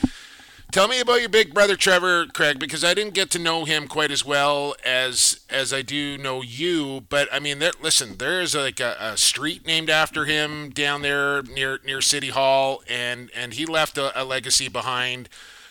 [0.72, 3.90] Tell me about your big brother Trevor Craig because I didn't get to know him
[3.90, 7.02] quite as well as as I do know you.
[7.10, 11.02] But I mean, there, listen, there is like a, a, street named after him down
[11.02, 15.28] there near near City Hall, and and he left a, a legacy behind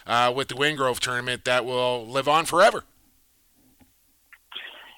[0.06, 2.84] uh, with the Wingrove tournament that will live on forever.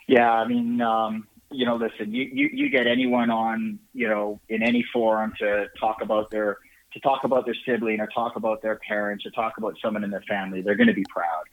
[0.09, 4.41] Yeah, I mean, um, you know, listen, you, you you get anyone on, you know,
[4.49, 6.59] in any forum to talk about their
[6.95, 10.11] to talk about their sibling or talk about their parents or talk about someone in
[10.11, 11.45] their family, they're going to be proud.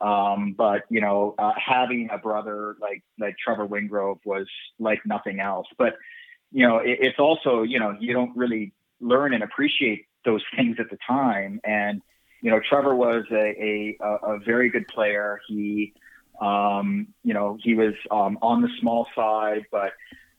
[0.00, 4.46] Um, but you know, uh, having a brother like like Trevor Wingrove was
[4.78, 5.66] like nothing else.
[5.78, 5.94] But
[6.52, 10.76] you know, it, it's also you know you don't really learn and appreciate those things
[10.78, 11.60] at the time.
[11.64, 12.02] And
[12.42, 15.40] you know, Trevor was a a, a very good player.
[15.48, 15.94] He
[16.40, 19.92] um, you know he was um, on the small side, but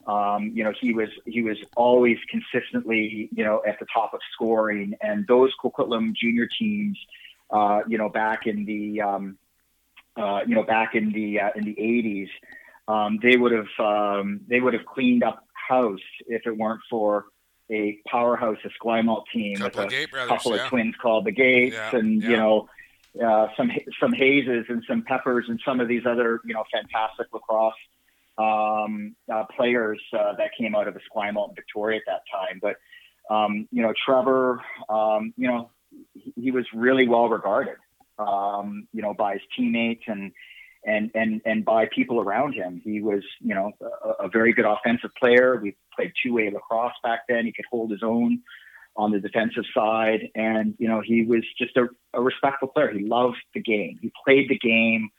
[0.08, 4.22] um, you know, he was he was always consistently, you know, at the top of
[4.34, 4.96] scoring.
[5.02, 6.98] And those Coquitlam junior teams,
[7.52, 9.38] uh, you know, back in the um,
[10.16, 12.30] uh, you know back in the uh, in the 80s,
[12.88, 17.26] um, they would have um, they would have cleaned up house if it weren't for
[17.70, 20.64] a powerhouse Esquimalt team couple with a brothers, couple yeah.
[20.64, 22.30] of twins called the Gates, Yeah, and yeah.
[22.30, 22.70] you know.
[23.20, 27.26] Uh, some some Haze's and some Peppers and some of these other you know fantastic
[27.34, 27.74] lacrosse
[28.38, 32.60] um, uh, players uh, that came out of Esquimalt and Victoria at that time.
[32.62, 32.76] But
[33.34, 35.72] um, you know, Trevor, um, you know,
[36.14, 37.76] he, he was really well regarded,
[38.20, 40.32] um, you know, by his teammates and
[40.86, 42.82] and and and by people around him.
[42.84, 45.60] He was, you know, a, a very good offensive player.
[45.62, 47.46] We played two way lacrosse back then.
[47.46, 48.42] He could hold his own
[48.96, 52.92] on the defensive side, and you know, he was just a, a respectful player.
[52.92, 54.00] He loved the game.
[54.02, 55.10] He played the game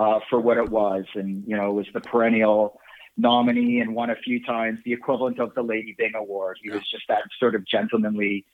[0.00, 2.80] uh, for what it was, and you know, was the perennial
[3.18, 6.56] nominee and won a few times the equivalent of the Lady Byng Award.
[6.62, 8.46] He was just that sort of gentlemanly,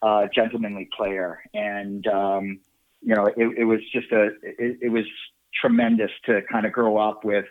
[0.00, 2.60] uh, gentlemanly player, and um,
[3.00, 5.04] you know, it, it was just a, it, it was
[5.60, 7.46] tremendous to kind of grow up with,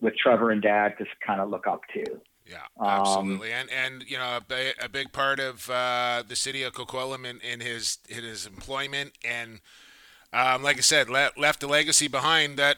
[0.00, 2.04] with Trevor and Dad to kind of look up to.
[2.44, 6.64] Yeah, Um, absolutely, and and you know a, a big part of uh, the city
[6.64, 9.60] of Coquitlam in, in his in his employment, and
[10.32, 12.56] um, like I said, le- left a legacy behind.
[12.56, 12.76] That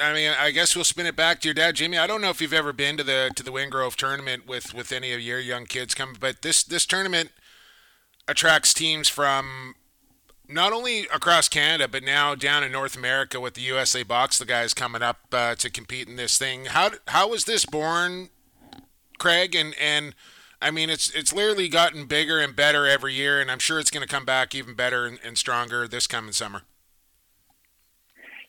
[0.00, 1.98] I mean, I guess we'll spin it back to your dad, Jimmy.
[1.98, 4.92] I don't know if you've ever been to the to the Wingrove tournament with with
[4.92, 7.30] any of your young kids coming, but this this tournament
[8.28, 9.74] attracts teams from
[10.48, 14.44] not only across Canada, but now down in North America with the USA Box, the
[14.44, 16.66] guys coming up uh, to compete in this thing.
[16.66, 18.30] How how was this born,
[19.18, 19.54] Craig?
[19.54, 20.14] And and
[20.60, 23.90] I mean, it's it's literally gotten bigger and better every year, and I'm sure it's
[23.90, 26.62] going to come back even better and, and stronger this coming summer.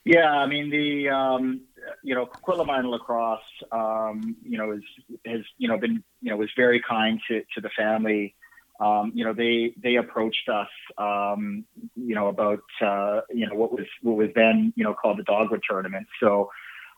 [0.04, 1.62] Yeah, I mean the um,
[2.02, 3.40] you know Coquitlam Lacrosse,
[3.72, 4.82] um, you know, is
[5.26, 8.34] has you know been you know was very kind to to the family.
[8.80, 11.64] Um, you know, they they approached us, um,
[11.94, 15.22] you know, about uh, you know what was what was then you know called the
[15.22, 16.06] Dogwood Tournament.
[16.20, 16.50] So,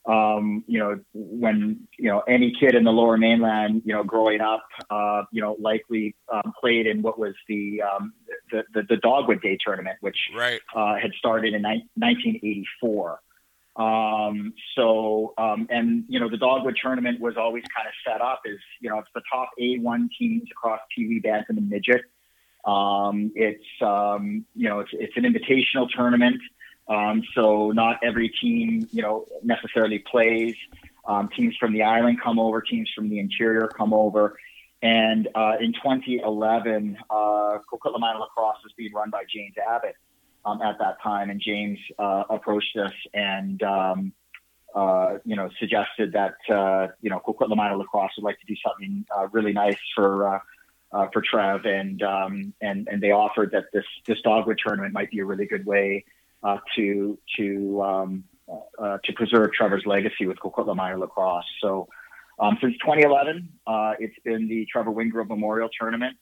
[0.07, 4.40] um, you know, when you know any kid in the Lower Mainland, you know, growing
[4.40, 8.12] up, uh, you know, likely um, played in what was the, um,
[8.53, 10.61] the the the Dogwood Day Tournament, which Right.
[10.75, 13.21] uh, had started in ni- 1984.
[13.77, 18.42] Um, so, um, and you know, the Dogwood tournament was always kind of set up
[18.47, 22.03] as you know, it's the top A1 teams across Wee, Bantam, and the Midget.
[22.64, 26.40] Um, it's um, you know, it's it's an invitational tournament.
[26.88, 30.55] Um, so not every team, you know, necessarily plays.
[31.05, 34.38] Um, teams from the island come over, teams from the interior come over.
[34.83, 39.96] And uh, in 2011, uh, Coquitlam Island Lacrosse was being run by James Abbott
[40.44, 44.12] um, at that time, and James uh, approached us and um,
[44.75, 48.55] uh, you know suggested that uh, you know Coquitlam Island Lacrosse would like to do
[48.64, 50.38] something uh, really nice for uh,
[50.92, 55.11] uh, for Trev, and um, and and they offered that this this dogwood tournament might
[55.11, 56.05] be a really good way
[56.42, 58.25] uh, to to um,
[58.79, 61.44] uh, to preserve Trevor's legacy with Coquitlam Island Lacrosse.
[61.61, 61.88] So.
[62.38, 66.18] Um, since 2011, uh, it's been the Trevor Wingrove Memorial Tournament.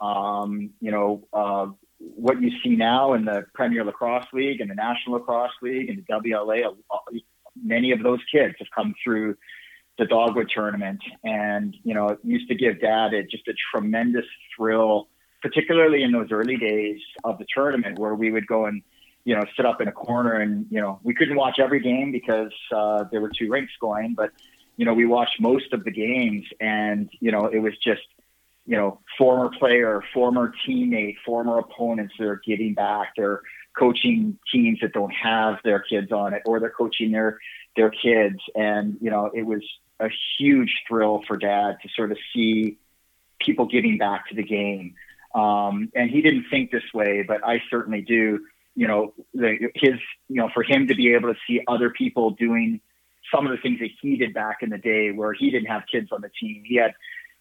[0.00, 1.66] Um, you know, uh,
[1.98, 5.98] what you see now in the Premier Lacrosse League and the National Lacrosse League and
[5.98, 6.74] the WLA,
[7.62, 9.36] many of those kids have come through
[9.98, 11.00] the Dogwood tournament.
[11.24, 14.24] And, you know, it used to give dad just a tremendous
[14.56, 15.08] thrill,
[15.42, 18.82] particularly in those early days of the tournament where we would go and,
[19.24, 22.12] you know, sit up in a corner and, you know, we couldn't watch every game
[22.12, 24.30] because uh, there were two rinks going, but,
[24.76, 28.02] you know, we watched most of the games and, you know, it was just,
[28.66, 33.12] you know, former player, former teammate, former opponents that are giving back.
[33.16, 33.42] They're
[33.78, 37.38] coaching teams that don't have their kids on it, or they're coaching their
[37.76, 38.38] their kids.
[38.54, 39.62] And you know, it was
[39.98, 40.08] a
[40.38, 42.78] huge thrill for Dad to sort of see
[43.40, 44.94] people giving back to the game.
[45.34, 48.40] Um, and he didn't think this way, but I certainly do.
[48.74, 49.94] You know, the, his,
[50.28, 52.80] you know, for him to be able to see other people doing
[53.34, 55.82] some of the things that he did back in the day where he didn't have
[55.90, 56.62] kids on the team.
[56.64, 56.92] He had,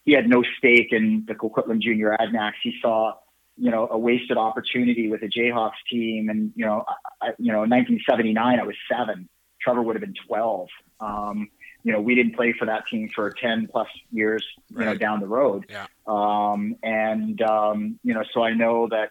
[0.06, 2.54] he had no stake in the Coquitlam Junior Adanacs.
[2.64, 3.14] He saw,
[3.58, 6.30] you know, a wasted opportunity with the Jayhawks team.
[6.30, 6.84] And, you know,
[7.22, 9.30] I, you know, in 1979, I was seven.
[9.62, 10.68] Trevor would have been 12.
[11.00, 11.50] Um,
[11.84, 15.20] you know, we didn't play for that team for 10 plus years, you know, down
[15.20, 15.66] the road.
[15.70, 15.88] Yeah.
[16.08, 19.10] Um, and, um, you know, so I know that,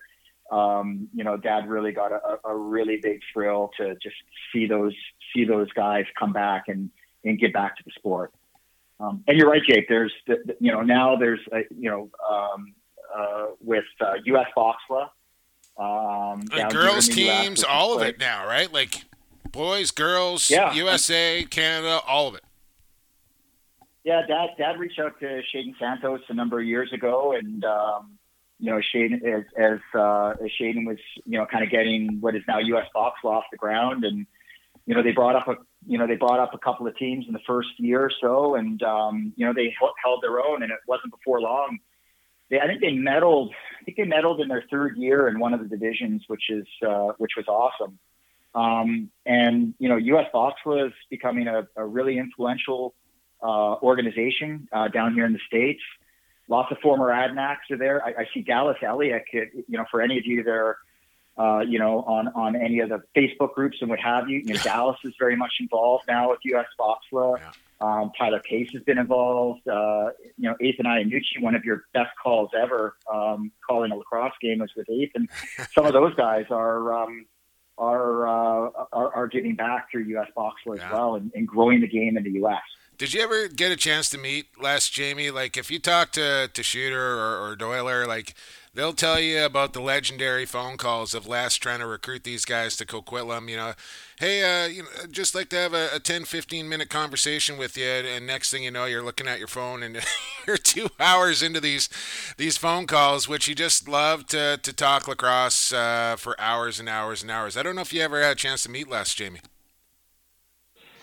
[0.50, 4.16] um, you know, dad really got a, a really big thrill to just
[4.52, 4.94] see those,
[5.34, 6.90] see those guys come back and,
[7.24, 8.32] and get back to the sport.
[9.00, 12.10] Um, and you're right, Jake, there's, the, the- you know, now there's, a, you know,
[12.28, 12.74] um,
[13.16, 15.08] uh, with, uh, US Boxla,
[15.78, 18.72] um, Like girls the US, teams, all of it now, right?
[18.72, 19.04] Like
[19.52, 20.72] boys, girls, Yeah.
[20.74, 22.42] USA, Canada, all of it.
[24.04, 28.17] Yeah, dad dad reached out to Shaden Santos a number of years ago, and um,
[28.58, 32.34] you know, Shaden as as, uh, as Shaden was you know kind of getting what
[32.34, 32.86] is now U.S.
[32.92, 34.26] Box off the ground, and
[34.86, 35.56] you know they brought up a
[35.86, 38.54] you know they brought up a couple of teams in the first year or so,
[38.56, 41.78] and um, you know they held their own, and it wasn't before long.
[42.50, 43.50] They, I think they medaled.
[43.80, 46.66] I think they medaled in their third year in one of the divisions, which is
[46.86, 47.98] uh, which was awesome.
[48.54, 50.26] Um, and you know, U.S.
[50.32, 52.94] Box was becoming a, a really influential
[53.42, 55.82] uh, organization uh, down here in the states.
[56.48, 58.04] Lots of former Adanacs are there.
[58.04, 59.24] I, I see Dallas Elliott.
[59.32, 60.78] You know, for any of you that are,
[61.36, 64.54] uh, you know, on on any of the Facebook groups and what have you, you
[64.54, 67.38] know, Dallas is very much involved now with US Boxla.
[67.38, 67.50] Yeah.
[67.80, 69.66] Um, Tyler Case has been involved.
[69.68, 74.32] Uh, you know, Ethan Iannucci, one of your best calls ever, um, calling a lacrosse
[74.40, 75.28] game was with Ethan.
[75.74, 77.02] Some of those guys are.
[77.02, 77.26] Um,
[77.80, 80.26] are, uh, are are giving back through U.S.
[80.36, 82.60] Boxla as well and, and growing the game in the U.S.
[82.98, 85.30] Did you ever get a chance to meet Les Jamie?
[85.30, 88.34] Like, if you talk to, to Shooter or, or Doyler, like,
[88.74, 92.76] they'll tell you about the legendary phone calls of Les trying to recruit these guys
[92.76, 93.48] to Coquitlam.
[93.48, 93.72] You know,
[94.18, 97.76] hey, uh, you know, just like to have a, a 10, 15 minute conversation with
[97.76, 97.86] you.
[97.86, 100.00] And next thing you know, you're looking at your phone and
[100.48, 101.88] you're two hours into these
[102.36, 106.88] these phone calls, which you just love to, to talk lacrosse uh, for hours and
[106.88, 107.56] hours and hours.
[107.56, 109.38] I don't know if you ever had a chance to meet Les Jamie.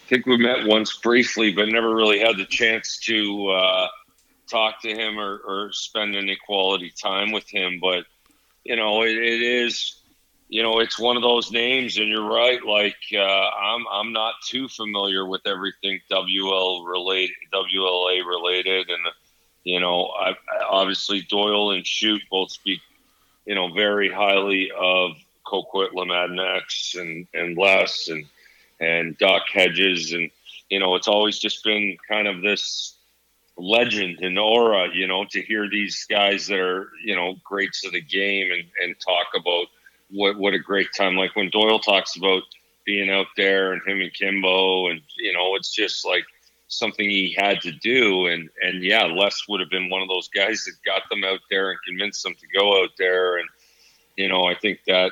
[0.08, 3.88] Think we met once briefly, but never really had the chance to uh,
[4.48, 7.80] talk to him or, or spend any quality time with him.
[7.82, 8.06] But
[8.64, 10.02] you know, it, it is,
[10.48, 12.64] you know, it's one of those names, and you're right.
[12.64, 19.02] Like uh, I'm, I'm not too familiar with everything WL related, WLA related, and
[19.64, 20.36] you know, I-
[20.70, 22.80] obviously Doyle and Shoot both speak,
[23.48, 25.12] you know, very highly of
[25.46, 28.26] Coquitlam Adanacs and and Les and
[28.80, 30.30] and Doc Hedges, and
[30.70, 32.96] you know, it's always just been kind of this
[33.58, 37.94] legend and aura, you know, to hear these guys that are, you know, greats of
[37.94, 39.68] the game and, and talk about
[40.10, 41.16] what what a great time.
[41.16, 42.44] Like when Doyle talks about
[42.86, 46.26] being out there and him and Kimbo, and you know, it's just like
[46.68, 48.28] something he had to do.
[48.28, 51.40] And and yeah, Les would have been one of those guys that got them out
[51.50, 53.38] there and convinced them to go out there.
[53.38, 53.48] And
[54.16, 55.12] you know, I think that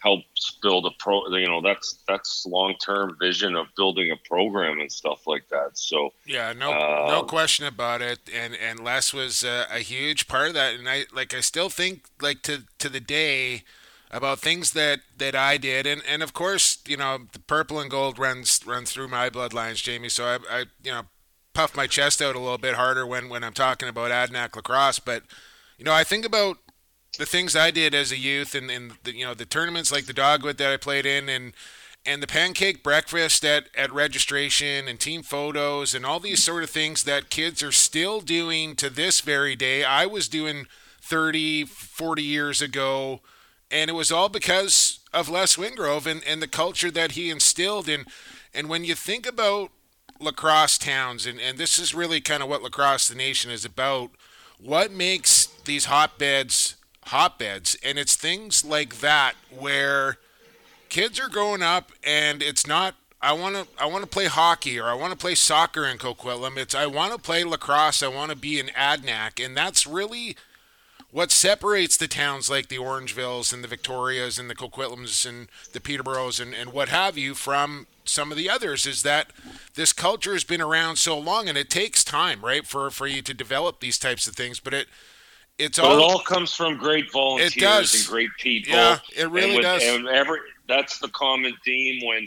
[0.00, 4.90] helps build a pro you know that's that's long-term vision of building a program and
[4.90, 8.18] stuff like that so Yeah, no, no Um, question about it.
[8.34, 10.74] And and Les was uh, a huge part of that.
[10.74, 13.62] And I like I still think like to to the day
[14.10, 15.86] about things that that I did.
[15.86, 19.82] And and of course you know the purple and gold runs runs through my bloodlines,
[19.82, 20.08] Jamie.
[20.08, 21.02] So I I you know
[21.52, 24.98] puff my chest out a little bit harder when when I'm talking about Adanac lacrosse.
[24.98, 25.24] But
[25.78, 26.58] you know I think about
[27.18, 30.06] the things I did as a youth and, and the, you know the tournaments like
[30.06, 31.52] the dogwood that I played in and
[32.06, 36.70] and the pancake breakfast at, at registration and team photos and all these sort of
[36.70, 39.84] things that kids are still doing to this very day.
[39.84, 40.66] I was doing
[41.02, 43.20] 30, 40 years ago,
[43.70, 47.88] and it was all because of Les Wingrove and, and the culture that he instilled.
[47.88, 48.06] And,
[48.54, 49.70] and when you think about
[50.18, 54.10] lacrosse towns, and, and this is really kind of what lacrosse the nation is about,
[54.58, 56.76] what makes these hotbeds
[57.10, 57.76] hotbeds?
[57.84, 60.18] And it's things like that where
[60.88, 64.78] kids are growing up and it's not I want to I want to play hockey
[64.78, 66.56] or I want to play soccer in Coquitlam.
[66.56, 68.02] It's I want to play lacrosse.
[68.02, 70.36] I want to be an Adanac, and that's really
[71.10, 75.80] what separates the towns like the Orangevilles and the Victorias and the Coquitlams and the
[75.80, 79.32] Peterboroughs and, and what have you from some of the others is that
[79.74, 83.22] this culture has been around so long and it takes time, right, for for you
[83.22, 84.60] to develop these types of things.
[84.60, 84.88] But it
[85.60, 87.94] it's all it all comes from great volunteers does.
[87.94, 89.82] and great people Yeah, it really and with- does.
[89.84, 90.38] and every
[90.68, 92.24] that's the common theme when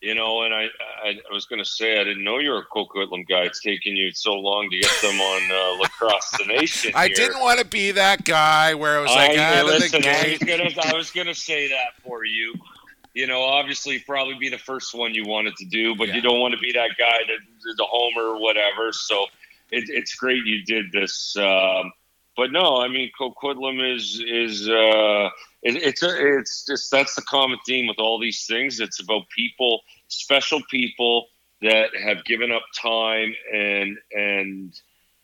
[0.00, 0.64] You know, and I,
[1.04, 3.42] I, I was going to say I didn't know you were a Coquitlam guy.
[3.42, 6.90] It's taking you so long to get them on uh, Lacrosse the Nation.
[6.96, 7.14] I here.
[7.14, 10.08] didn't want to be that guy where it was like I, out listen, of the
[10.10, 10.74] I was gate.
[10.74, 12.52] gonna, I was gonna say that for you.
[13.14, 16.14] You know, obviously, probably be the first one you wanted to do, but Yeah.
[16.16, 18.90] you don't want to be that guy that the homer or whatever.
[18.90, 19.26] So
[19.70, 21.36] it, it's great you did this.
[21.36, 21.92] Um,
[22.36, 25.30] but no, I mean, Coquitlam is is uh,
[25.62, 28.80] it, it's a, it's just that's the common theme with all these things.
[28.80, 31.28] It's about people, special people
[31.62, 34.80] that have given up time and and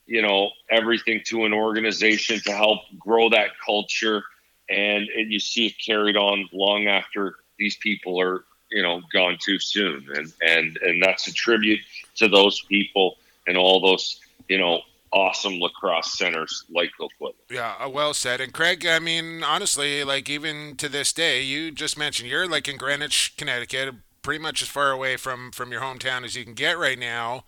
[0.07, 4.23] you know everything to an organization to help grow that culture
[4.71, 9.37] and, and you see it carried on long after these people are you know gone
[9.41, 11.81] too soon and and and that's a tribute
[12.15, 14.81] to those people and all those you know
[15.13, 17.35] awesome lacrosse centers like Coquitlam.
[17.51, 18.41] Yeah, uh, well said.
[18.41, 22.69] And Craig, I mean, honestly, like even to this day, you just mentioned you're like
[22.69, 26.55] in Greenwich, Connecticut, pretty much as far away from from your hometown as you can
[26.55, 27.45] get right now,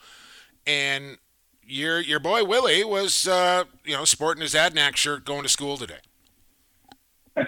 [0.67, 1.19] and
[1.63, 5.77] your your boy Willie was, uh, you know, sporting his Adanac shirt going to school
[5.77, 5.99] today.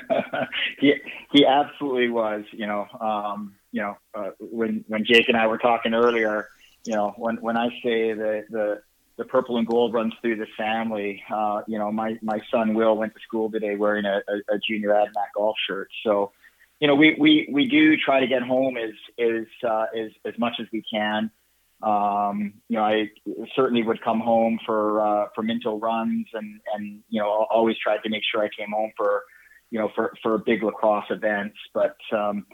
[0.79, 0.95] he
[1.33, 2.45] he absolutely was.
[2.53, 6.49] You know, um, you know, uh, when when Jake and I were talking earlier,
[6.85, 8.83] you know, when when I say the the
[9.19, 12.97] the purple and gold runs through the family, uh, you know, my my son Will
[12.97, 15.89] went to school today wearing a, a, a junior Adanac golf shirt.
[16.05, 16.33] So,
[16.81, 20.39] you know, we we we do try to get home as as uh, as as
[20.39, 21.31] much as we can.
[21.83, 23.11] Um, you know, I
[23.57, 28.03] certainly would come home for uh, for Minto runs, and and you know, always tried
[28.05, 29.25] to make sure I came home for
[29.73, 31.57] you know, for, for big lacrosse events.
[31.73, 32.47] But, um,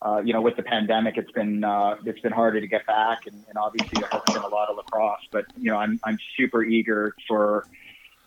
[0.00, 3.26] uh, you know, with the pandemic, it's been, uh, it's been harder to get back
[3.26, 6.18] and, and obviously there hasn't been a lot of lacrosse, but, you know, I'm, I'm
[6.36, 7.66] super eager for,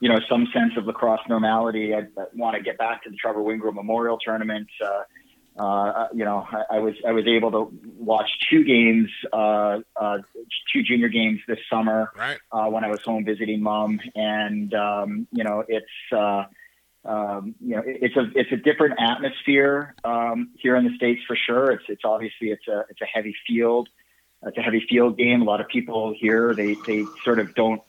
[0.02, 1.94] you know, some sense of lacrosse normality.
[1.94, 4.68] I, I want to get back to the Trevor Wingrove Memorial Tournament.
[4.84, 5.04] Uh,
[5.62, 10.18] uh, you know, I, I was I was able to watch two games, uh, uh,
[10.74, 12.38] two junior games this summer Right.
[12.52, 16.46] uh, when I was home visiting mom, and um, you know, it's uh,
[17.04, 21.22] um, you know, it- it's a it's a different atmosphere um, here in the states
[21.26, 21.72] for sure.
[21.72, 23.90] It's it's obviously it's a it's a heavy field,
[24.46, 25.42] it's a heavy field game.
[25.42, 27.82] A lot of people here they they sort of don't,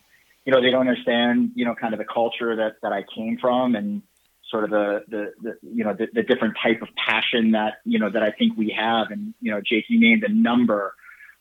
[0.46, 3.38] you know, they don't understand you know kind of the culture that that I came
[3.38, 4.02] from and
[4.50, 7.98] sort of the the, the you know the, the different type of passion that you
[7.98, 9.10] know that I think we have.
[9.10, 10.94] And you know, Jake, you named a number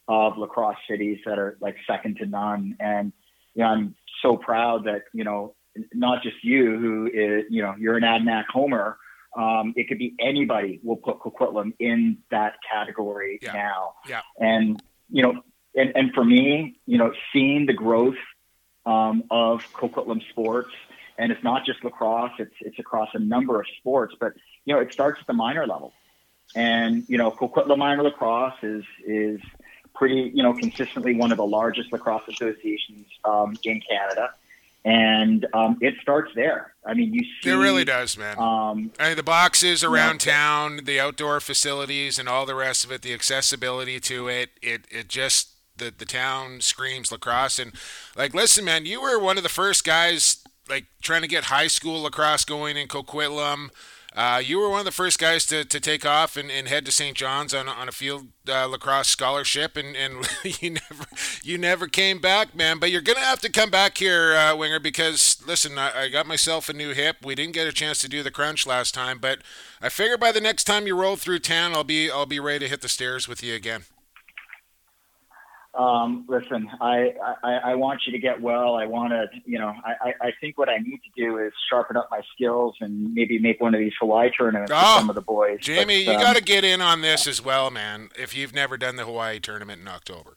[0.08, 3.14] of lacrosse cities that are like second to none, and
[3.56, 5.54] you know, I'm so proud that you know
[5.94, 8.98] not just you who is you know you're an Adanac homer.
[9.38, 10.80] Um, it could be anybody.
[10.84, 13.54] We'll put Coquitlam in that category Yeah.
[13.54, 13.94] now.
[14.08, 14.22] Yeah.
[14.40, 15.42] And you know,
[15.74, 18.18] and, and for me, you know, seeing the growth
[18.86, 20.72] um, of Coquitlam sports,
[21.18, 24.14] and it's not just lacrosse; it's it's across a number of sports.
[24.20, 24.34] But
[24.66, 25.94] you know, it starts at the minor level,
[26.56, 29.40] and you know, Coquitlam minor lacrosse is is
[29.96, 34.32] pretty you know consistently one of the largest lacrosse associations um, in Canada,
[34.84, 36.74] and um, it starts there.
[36.86, 38.38] I mean, you see It really does, man.
[38.40, 42.92] Um, I mean, the boxes around town, the outdoor facilities, and all the rest of
[42.92, 47.60] it, the accessibility to it, it, it just the the town screams lacrosse.
[47.60, 47.74] And
[48.16, 51.68] like, listen, man, you were one of the first guys like trying to get high
[51.68, 53.70] school lacrosse going in Coquitlam.
[54.14, 56.86] Uh, you were one of the first guys to, to take off and, and head
[56.86, 57.16] to St.
[57.16, 60.28] John's on, on a field uh, lacrosse scholarship, and, and
[60.62, 61.06] you never
[61.44, 62.78] you never came back, man.
[62.78, 66.28] But you're gonna have to come back here, uh, Winger, because listen, I, I got
[66.28, 67.18] myself a new hip.
[67.24, 69.40] We didn't get a chance to do the crunch last time, but
[69.82, 72.60] I figure by the next time you roll through town, I'll be I'll be ready
[72.66, 73.86] to hit the stairs with you again.
[75.74, 77.14] Um, listen, I,
[77.44, 78.76] I, I want you to get well.
[78.76, 81.54] I want to, you know, I, I- I think what I need to do is
[81.70, 85.10] sharpen up my skills and maybe make one of these Hawaii tournaments Oh, with some
[85.10, 85.60] of the boys.
[85.62, 88.10] Jamie, But, you um, got to get in on this as well, man.
[88.20, 90.36] If you've never done the Hawaii tournament in October,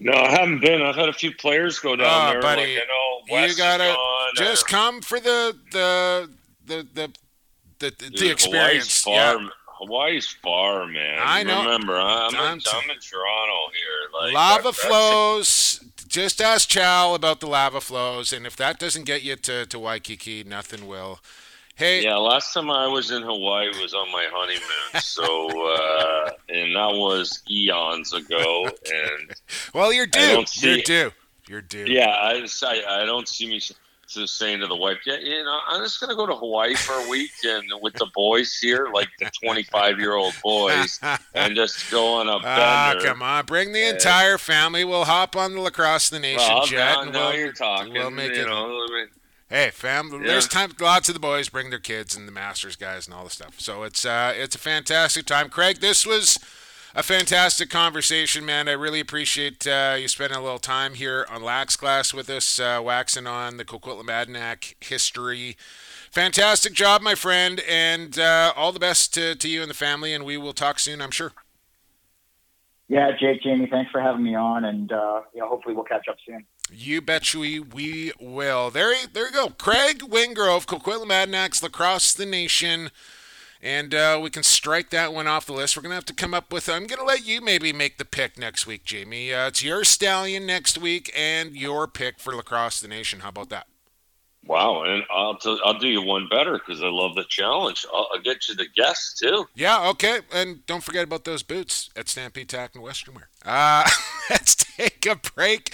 [0.00, 0.82] No, I haven't been.
[0.82, 2.42] I've had a few players go down Oh, there.
[2.42, 2.82] buddy, like,
[3.30, 3.96] I know you gotta
[4.36, 6.28] just or- come for the the
[6.66, 7.10] the the
[7.78, 9.04] the, the, Dude, experience.
[9.04, 9.48] Hawaii's Yeah.
[9.86, 11.18] Hawaii's far, man.
[11.20, 11.62] I know.
[11.64, 14.20] Remember, I'm, in, I'm I'm in Toronto here.
[14.20, 15.80] Like lava that- flows.
[16.08, 19.78] Just ask Chow about the lava flows, and if that doesn't get you to, to
[19.80, 21.18] Waikiki, nothing will.
[21.74, 25.02] Hey, Yeah, last time I was in Hawaii was on my honeymoon.
[25.02, 25.24] So,
[25.74, 28.66] uh, and that was eons ago.
[28.66, 29.34] And
[29.74, 30.46] well, you're due.
[30.46, 31.10] see You're due.
[31.48, 31.86] You're due.
[31.88, 33.60] yeah, I I, I don't see me
[34.16, 36.74] s- to saying to the wife, yeah, you know, I'm just gonna go to Hawaii
[36.74, 40.98] for a week and with the boys here, like the 25 year old boys,
[41.34, 43.08] and just go on a Ah, bender.
[43.08, 43.44] come on.
[43.46, 43.90] Bring the Yeah.
[43.90, 44.84] entire family.
[44.84, 46.76] We'll hop on the Lacrosse the Nation Well, jet.
[46.94, 47.92] now, and now we'll, you're talking.
[47.92, 49.08] we'll make you it- know, I mean,
[49.50, 50.26] Hey, fam, Yeah.
[50.26, 50.74] there's time.
[50.80, 53.54] Lots of the boys bring their kids and the Masters guys and all the stuff.
[53.60, 55.48] So it's uh, it's a fantastic time.
[55.50, 56.38] Craig, this was
[56.94, 58.68] a fantastic conversation, man.
[58.68, 62.60] I really appreciate uh, you spending a little time here on Lax Class with us,
[62.60, 65.56] uh, waxing on the Coquitlam Adanac history.
[66.12, 70.14] Fantastic job, my friend, and uh, all the best to, to you and the family.
[70.14, 71.32] And we will talk soon, I'm sure.
[72.86, 76.06] Yeah, Jake, Jamie, thanks for having me on, and uh, you know, hopefully we'll catch
[76.08, 76.44] up soon.
[76.70, 78.70] You bet we we will.
[78.70, 79.48] There, there you go.
[79.48, 82.90] Craig Wingrove, Coquitlam Adanacs, Lacrosse the Nation.
[83.64, 85.74] And uh, we can strike that one off the list.
[85.74, 86.68] We're going to have to come up with.
[86.68, 89.32] I'm going to let you maybe make the pick next week, Jamie.
[89.32, 93.20] Uh, it's your stallion next week and your pick for Lacrosse the Nation.
[93.20, 93.66] How about that?
[94.46, 97.86] Wow, and I'll t- I'll do you one better because I love the challenge.
[97.90, 99.46] I'll, I'll, get you the guests too.
[99.54, 103.30] Yeah, okay, and don't forget about those boots at Stampede Tack and Western Wear.
[103.42, 103.88] Uh,
[104.30, 105.72] let's take a break.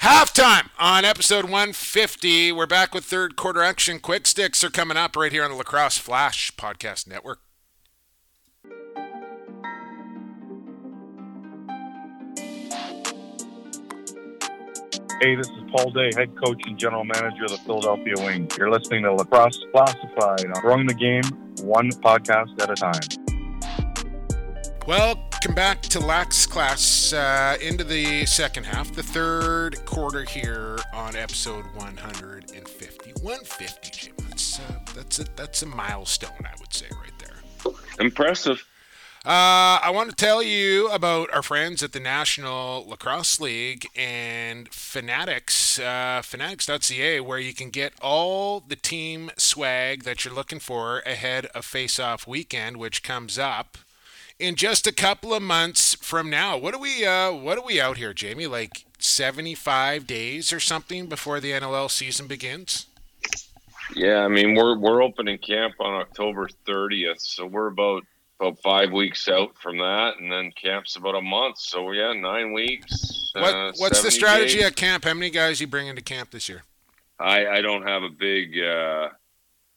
[0.00, 2.52] Halftime on episode 150.
[2.52, 3.98] We're back with third quarter action.
[4.00, 7.40] Quick sticks are coming up right here on the Lacrosse Flash Podcast Network.
[15.20, 18.56] Hey, this is Paul Day, head coach and general manager of the Philadelphia Wings.
[18.58, 21.22] You're listening to Lacrosse Classified, growing the game
[21.62, 23.00] one podcast at a time.
[25.44, 31.16] Welcome back to Lax Class uh, into the second half, the third quarter here on
[31.16, 33.12] episode 150.
[33.20, 34.14] 150, Jim.
[34.30, 34.62] That's uh,
[34.94, 37.74] that's a that's a milestone, I would say, right there.
[38.00, 38.66] Impressive.
[39.26, 44.72] Uh, I want to tell you about our friends at the National Lacrosse League and
[44.72, 51.00] Fanatics, uh, fanatics.ca, where you can get all the team swag that you're looking for
[51.00, 53.76] ahead of Face Off Weekend, which comes up
[54.38, 56.56] in just a couple of months from now.
[56.56, 57.04] What are we?
[57.04, 58.46] Uh, what are we out here, Jamie?
[58.46, 62.86] Like 75 days or something before the NLL season begins?
[63.94, 68.02] Yeah, I mean we're we're opening camp on October 30th, so we're about
[68.40, 71.58] about five weeks out from that, and then camp's about a month.
[71.58, 73.30] So yeah, nine weeks.
[73.34, 74.66] What, uh, what's the strategy days.
[74.66, 75.04] at camp?
[75.04, 76.62] How many guys you bring into camp this year?
[77.20, 78.58] I I don't have a big.
[78.58, 79.10] Uh,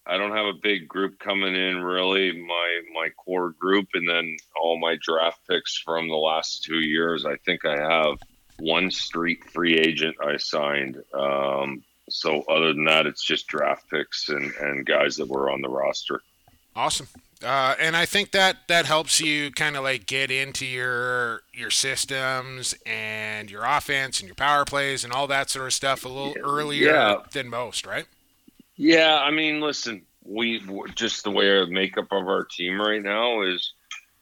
[0.08, 2.32] I don't have a big group coming in really.
[2.32, 7.26] My my core group, and then all my draft picks from the last two years.
[7.26, 8.18] I think I have
[8.60, 10.98] one street free agent I signed.
[11.14, 15.62] Um, so other than that, it's just draft picks and, and guys that were on
[15.62, 16.22] the roster.
[16.76, 17.08] Awesome.
[17.44, 21.70] Uh, and I think that that helps you kind of like get into your your
[21.70, 26.08] systems and your offense and your power plays and all that sort of stuff a
[26.08, 27.16] little earlier Yeah.
[27.34, 28.06] than most, right?
[28.78, 30.62] Yeah, I mean, listen, we
[30.96, 33.74] just the way our makeup of our team right now is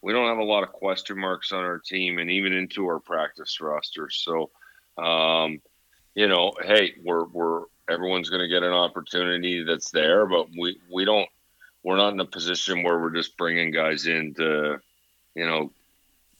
[0.01, 2.99] we don't have a lot of question marks on our team and even into our
[2.99, 4.09] practice roster.
[4.09, 4.51] So,
[4.97, 5.61] um,
[6.13, 10.77] you know, hey, we're we're everyone's going to get an opportunity that's there, but we
[10.91, 11.27] we don't
[11.83, 14.79] we're not in a position where we're just bringing guys in to,
[15.35, 15.71] you know,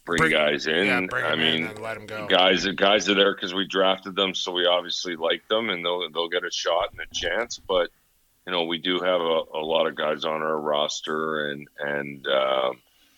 [0.05, 0.86] bring, Bring- guys in.
[0.86, 2.28] yeah, bring I in mean, and let 'em go.
[2.28, 6.09] guys guys are there because we drafted them, so we obviously like them, and they'll
[6.11, 7.59] they'll get a shot and a chance.
[7.59, 7.89] But
[8.45, 12.27] you know, we do have a, a lot of guys on our roster, and and
[12.27, 12.71] uh,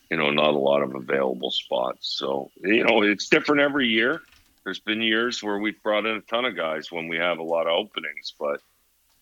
[0.09, 2.07] you know, not a lot of available spots.
[2.17, 4.21] So you know, it's different every year.
[4.63, 7.43] There's been years where we've brought in a ton of guys when we have a
[7.43, 8.61] lot of openings, but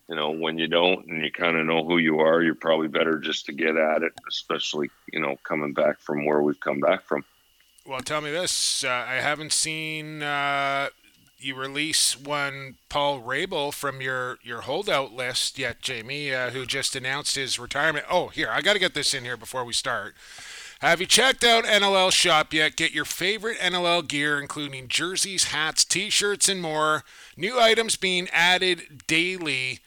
[0.10, 2.88] you know, when you don't and you kind of know who you are, you're probably
[2.88, 6.80] better just to get at it, especially you know, coming back from where we've come
[6.80, 7.26] back from.
[7.86, 10.90] Well, tell me this: uh, I haven't seen uh,
[11.46, 16.96] you release one Paul Rabil from your your holdout list yet, Jamie, uh, who just
[16.96, 18.06] announced his retirement.
[18.10, 20.16] Oh, here I got to get this in here before we start.
[20.82, 22.76] Have you checked out NLL Shop yet?
[22.76, 27.04] Get your favorite NLL gear, including jerseys, hats, T-shirts, and more.
[27.38, 29.80] New items being added daily.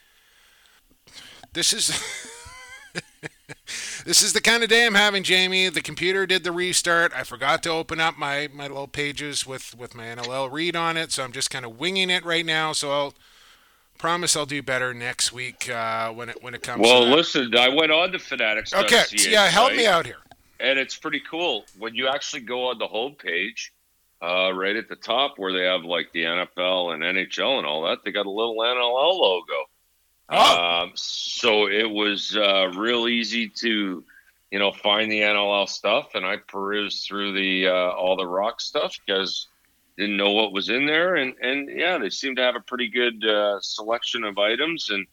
[1.53, 2.33] This is.
[4.05, 5.69] this is the kind of day I'm having, Jamie.
[5.69, 7.13] The computer did the restart.
[7.15, 10.97] I forgot to open up my, my little pages with, with my NLL read on
[10.97, 12.73] it, so I'm just kind of winging it right now.
[12.73, 13.15] So I'll
[13.99, 16.83] promise I'll do better next week uh, when it when it comes.
[16.83, 18.73] Well, listen, I went on to Fanatics.
[18.73, 20.19] Okay, yeah, help me out here.
[20.61, 23.73] and it's pretty cool when you actually go on the home page
[24.23, 27.83] uh, right at the top where they have like the nfl and nhl and all
[27.85, 29.55] that they got a little nll logo
[30.31, 30.83] Oh.
[30.83, 34.05] um, so it was uh, real easy to
[34.51, 38.61] you know find the nll stuff and i perused through the uh, all the rock
[38.61, 39.49] stuff because
[39.99, 42.89] didn't know what was in there and and yeah they seem to have a pretty
[42.89, 45.07] good uh, selection of items and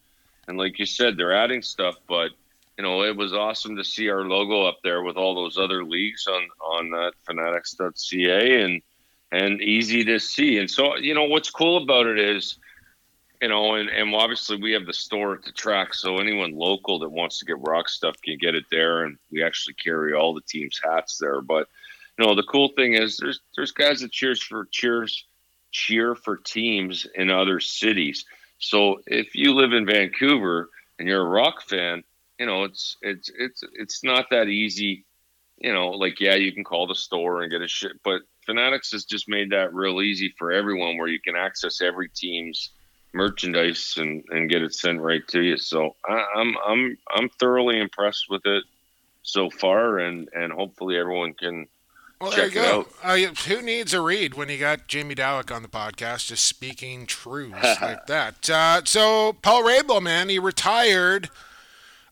[0.48, 2.30] and like you said they're adding stuff but
[2.76, 5.84] you know, it was awesome to see our logo up there with all those other
[5.84, 8.82] leagues on on that fanatics.ca and
[9.32, 10.58] and easy to see.
[10.58, 12.58] And so, you know, what's cool about it is,
[13.40, 16.98] you know, and, and obviously we have the store at the track, so anyone local
[17.00, 19.04] that wants to get rock stuff can get it there.
[19.04, 21.40] And we actually carry all the team's hats there.
[21.40, 21.68] But
[22.18, 25.26] you know, the cool thing is there's there's guys that cheers for cheers
[25.70, 28.24] cheer for teams in other cities.
[28.58, 32.02] So if you live in Vancouver and you're a rock fan,
[32.38, 35.04] you know, it's it's it's it's not that easy.
[35.58, 38.92] You know, like yeah, you can call the store and get a shit, but Fanatics
[38.92, 42.70] has just made that real easy for everyone, where you can access every team's
[43.16, 45.56] merchandise and, and get it sent right to you.
[45.56, 48.64] So I, I'm I'm I'm thoroughly impressed with it
[49.22, 51.66] so far, and and hopefully everyone can
[52.20, 52.80] Well, there you it go.
[52.80, 52.88] out.
[53.02, 53.16] Uh,
[53.48, 57.80] who needs a read when you got Jamie Dawick on the podcast just speaking truths
[57.82, 58.48] like that?
[58.48, 61.28] Uh, so, Paul Rabil, man, he retired.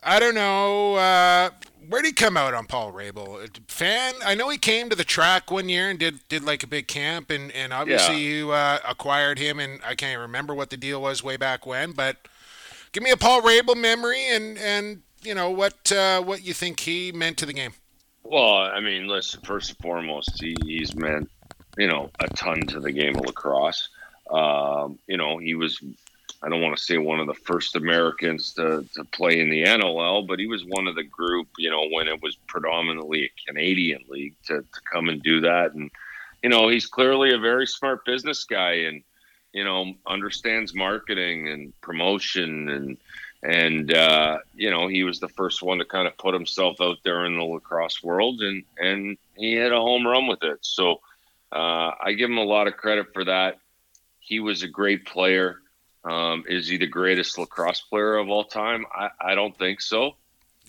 [0.03, 0.97] I don't know.
[0.97, 1.51] Uh,
[1.89, 3.49] where did he come out on Paul Rabil?
[3.69, 4.15] Fan?
[4.25, 6.89] I know he came to the track one year and did, did like a big
[6.89, 11.01] camp, and, and obviously you uh, acquired him, and I can't remember what the deal
[11.01, 12.29] was way back when, but
[12.93, 16.81] give me a Paul Rabil memory and, and you know, what, uh, what you think
[16.81, 17.73] he meant to the game.
[18.25, 19.43] Well, I mean, listen.
[19.43, 21.31] First and foremost, he, he's meant
[21.77, 23.91] you know a ton to the game of lacrosse.
[24.31, 25.81] Um, you know, he was.
[26.45, 29.65] I don't want to say one of the first Americans to, to play in the
[29.65, 31.49] NLL, but he was one of the group.
[31.57, 35.73] You know, when it was predominantly a Canadian league to, to come and do that,
[35.73, 35.91] and
[36.43, 39.03] you know, he's clearly a very smart business guy, and
[39.55, 42.99] you know, understands marketing and promotion and
[43.43, 46.99] and uh, you know he was the first one to kind of put himself out
[47.05, 50.59] there in the lacrosse world and and he hit a home run with it.
[50.61, 51.01] So
[51.53, 53.59] uh, i give him a lot of credit for that.
[54.19, 55.61] He was a great player
[56.05, 60.17] um, is he the greatest lacrosse player of all time i, I don't think so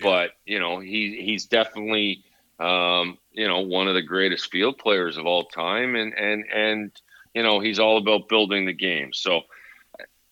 [0.01, 2.23] but you know he he's definitely
[2.59, 6.91] um, you know one of the greatest field players of all time and and and
[7.33, 9.43] you know he's all about building the game so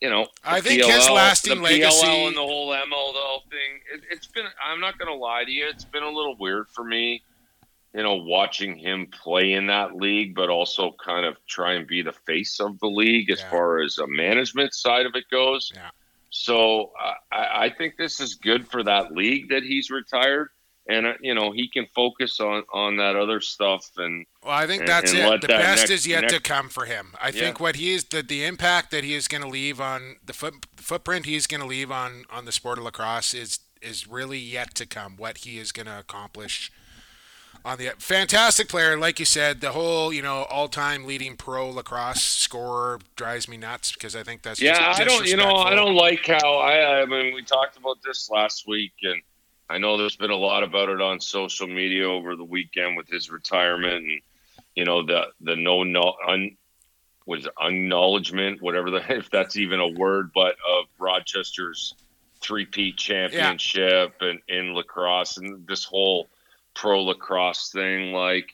[0.04, 3.80] you know, I think his lasting the legacy- PLL and the whole MLL thing.
[3.94, 4.44] It, it's been.
[4.62, 5.66] I'm not going to lie to you.
[5.70, 7.24] It's been a little weird for me,
[7.94, 12.02] you know, watching him play in that league, but also kind of try and be
[12.02, 13.50] the face of the league as Yeah.
[13.52, 15.72] far as a management side of it goes.
[15.76, 15.90] Yeah.
[16.32, 20.50] So uh, I, I think this is good for that league that he's retired,
[20.90, 24.66] and uh, you know he can focus on on that other stuff and Well, I
[24.66, 25.42] think and- that's and it.
[25.42, 27.14] The that best next- is yet to come for him.
[27.22, 30.16] I think what he is the the impact that he is going to leave on
[30.26, 34.08] the foot footprint he's going to leave on on the sport of lacrosse is is
[34.08, 35.16] really yet to come.
[35.18, 36.72] What he is going to accomplish
[37.66, 41.70] on the fantastic player, like you said, the whole you know all time leading pro
[41.70, 45.26] lacrosse scorer drives me nuts because I think that's Yeah, I don't.
[45.26, 47.02] You know, I don't like how I.
[47.02, 49.22] I mean, we talked about this last week, and
[49.70, 53.08] I know there's been a lot about it on social media over the weekend with
[53.08, 54.22] his retirement, and
[54.76, 56.58] you know the the no no un
[57.26, 61.96] was acknowledgement, whatever the if that's even a word, but of Rochester's
[62.42, 66.28] three-peat championship and in lacrosse and this whole
[66.76, 68.54] pro lacrosse thing, like.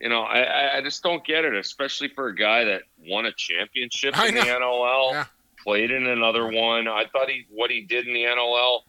[0.00, 3.32] You know, I, I- just don't get it, especially for a guy that won a
[3.32, 4.40] championship in the.
[4.40, 5.24] NLL Yeah.
[5.62, 6.88] played in another one.
[6.88, 8.80] I thought he what he did in the NLL,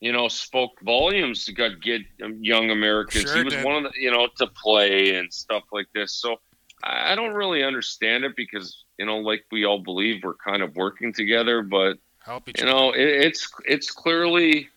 [0.00, 2.02] you know, spoke volumes to got get
[2.38, 3.24] young Americans.
[3.24, 3.64] Sure he was did.
[3.64, 6.12] one of the you know to play and stuff like this.
[6.12, 6.36] So
[6.84, 10.62] I I don't really understand it because you know, like we all believe, we're kind
[10.62, 14.68] of working together, but help each you know, it, it's it's clearly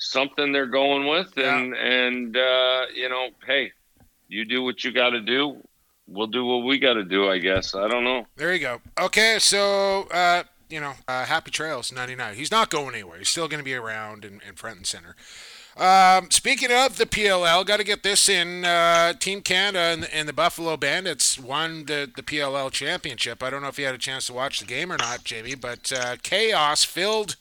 [0.00, 3.72] something they're going with, and and uh, you know, hey,
[4.28, 5.62] you do what you got to do.
[6.08, 7.74] We'll do what we got to do, I guess.
[7.74, 8.26] I don't know.
[8.34, 8.80] There you go.
[9.00, 12.34] Okay, so uh, you know, uh, Happy Trails '99.
[12.34, 13.18] He's not going anywhere.
[13.18, 15.14] He's still going to be around in, in front and center.
[15.76, 18.64] Um, speaking of the PLL, got to get this in.
[18.64, 23.42] Uh, Team Canada and, and the Buffalo Bandits won the, the PLL championship.
[23.42, 25.54] I don't know if you had a chance to watch the game or not, Jamie,
[25.54, 27.36] but uh, chaos filled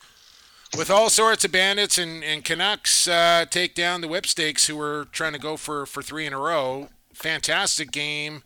[0.78, 5.08] with all sorts of bandits and, and Canucks uh, take down the Whipsnakes, who were
[5.12, 6.90] trying to go for, for three in a row.
[7.14, 8.44] Fantastic game,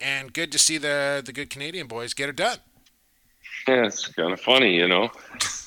[0.00, 2.58] and good to see the the good Canadian boys get it done.
[3.68, 5.10] Yeah, it's kind of funny, you know.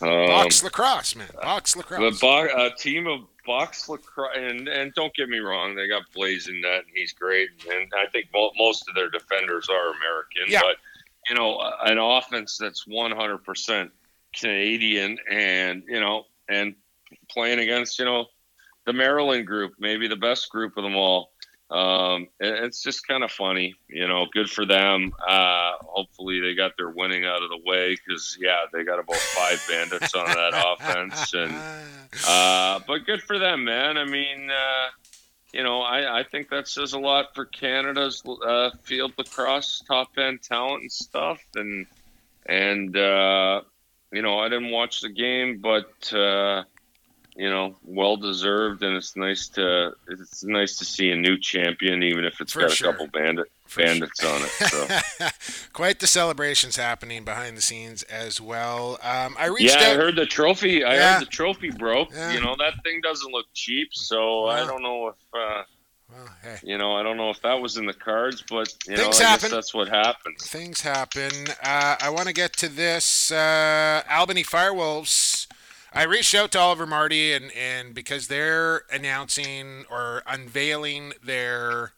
[0.02, 1.28] Um, Box lacrosse, man.
[1.42, 2.20] Box The lacrosse.
[2.22, 6.56] bo- a team of box lacrosse, and, and don't get me wrong, they got Blazing
[6.56, 7.50] in that, and he's great.
[7.70, 10.46] And I think mo- most of their defenders are American.
[10.48, 10.62] Yeah.
[10.62, 10.78] But,
[11.28, 13.90] you know, an offense that's 100%
[14.34, 16.76] Canadian and, you know, and
[17.30, 18.26] playing against, you know,
[18.86, 21.32] the Maryland group, maybe the best group of them all.
[21.70, 24.26] Um, it- it's just kind of funny, you know.
[24.34, 25.14] Good for them.
[25.28, 29.18] Uh, hopefully, they got their winning out of the way because, yeah, they got about
[29.18, 31.54] five bandits on that offense, and
[32.28, 33.98] uh, but good for them, man.
[34.00, 34.88] I mean, uh,
[35.54, 40.18] you know, I, I think that says a lot for Canada's uh, field lacrosse top
[40.18, 41.40] end talent and stuff.
[41.56, 41.86] And
[42.48, 43.62] and uh,
[44.12, 46.64] you know, I didn't watch the game, but uh,
[47.36, 52.04] you know, well deserved, and it's nice to it's nice to see a new champion,
[52.04, 52.90] even if it's For got sure.
[52.90, 54.50] a couple bandit For bandits on it.
[54.50, 55.68] So.
[55.74, 58.98] Quite the celebrations happening behind the scenes as well.
[59.02, 59.96] Um, I reached Yeah, I out.
[59.98, 60.84] heard the trophy.
[60.84, 61.14] I Yeah.
[61.14, 62.12] heard the trophy broke.
[62.12, 62.34] Yeah.
[62.34, 65.64] You know that thing doesn't look cheap, so I don't know if uh,
[66.12, 68.98] well, hey, you know I don't know if that was in the cards, but you
[68.98, 69.52] know Things I happen.
[69.52, 70.38] that's what happened.
[70.40, 71.32] things happen.
[71.64, 75.48] Uh, I want to get to this uh, Albany Firewolves.
[75.92, 81.94] I reached out to Oliver Marti, and, and because they're announcing or unveiling their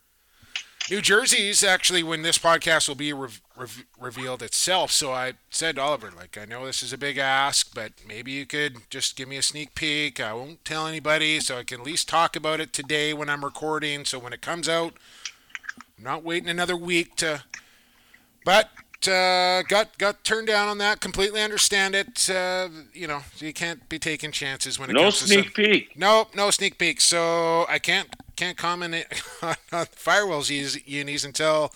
[0.91, 4.91] new jerseys, actually, when this podcast will be rev- rev- revealed itself.
[4.91, 8.31] So I said to Oliver, like, I know this is a big ask, but maybe
[8.31, 10.19] you could just give me a sneak peek.
[10.19, 13.43] I won't tell anybody, so I can at least talk about it today when I'm
[13.43, 14.05] recording.
[14.05, 14.93] So when it comes out,
[15.97, 17.43] I'm not waiting another week to
[18.43, 18.69] but
[19.07, 20.99] uh, got got turned down on that.
[20.99, 22.29] Completely understand it.
[22.29, 25.55] Uh, you know, you can't be taking chances when it No comes to No sneak
[25.55, 25.97] peek.
[25.97, 27.01] Nope, no sneak peek.
[27.01, 28.95] So I can't can't comment
[29.41, 31.73] on, Firewolves unis until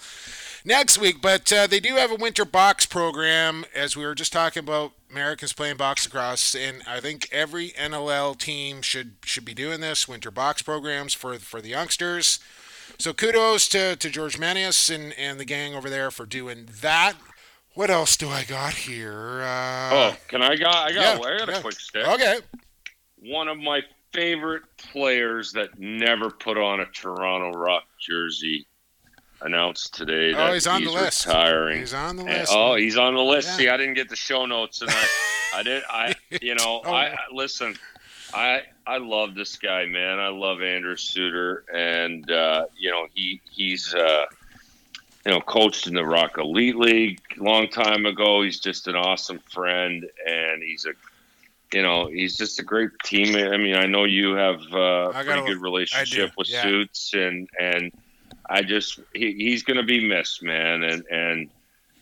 [0.64, 1.22] next week.
[1.22, 4.92] But uh, they do have a winter box program, as we were just talking about
[5.10, 10.08] Americans playing box across, and I think every NLL team should should be doing this
[10.08, 12.40] winter box programs for for the youngsters.
[12.98, 17.14] So kudos to, to George Manius and, and the gang over there for doing that.
[17.74, 19.42] What else do I got here?
[19.42, 21.58] Uh, Oh, can I got I got yeah, I got yeah.
[21.58, 22.08] a quick stick.
[22.08, 22.38] okay.
[23.20, 23.82] One of my
[24.16, 28.66] favorite players that never put on a Toronto Rock jersey
[29.42, 31.26] announced today Oh, he's on the list.
[31.28, 31.80] retiring.
[31.80, 32.52] He's on the And- list.
[32.56, 33.50] oh, he's on the list.
[33.50, 33.56] Yeah.
[33.58, 35.08] See, I didn't get the show notes, and I,
[35.56, 35.84] I did.
[35.90, 36.92] I, you know, Oh.
[36.94, 37.76] I I- listen.
[38.34, 40.20] I I love this guy, man.
[40.20, 44.26] I love Andrew Suter, and uh, you know he he's uh,
[45.26, 48.42] you know coached in the Rock Elite League a long time ago.
[48.42, 50.94] He's just an awesome friend, and he's a
[51.74, 53.52] you know he's just a great teammate.
[53.52, 56.64] I mean, I know you have uh, a pretty good relationship with yeah.
[56.64, 57.92] Suits, and and
[58.50, 61.50] I just he, he's going to be missed, man, and and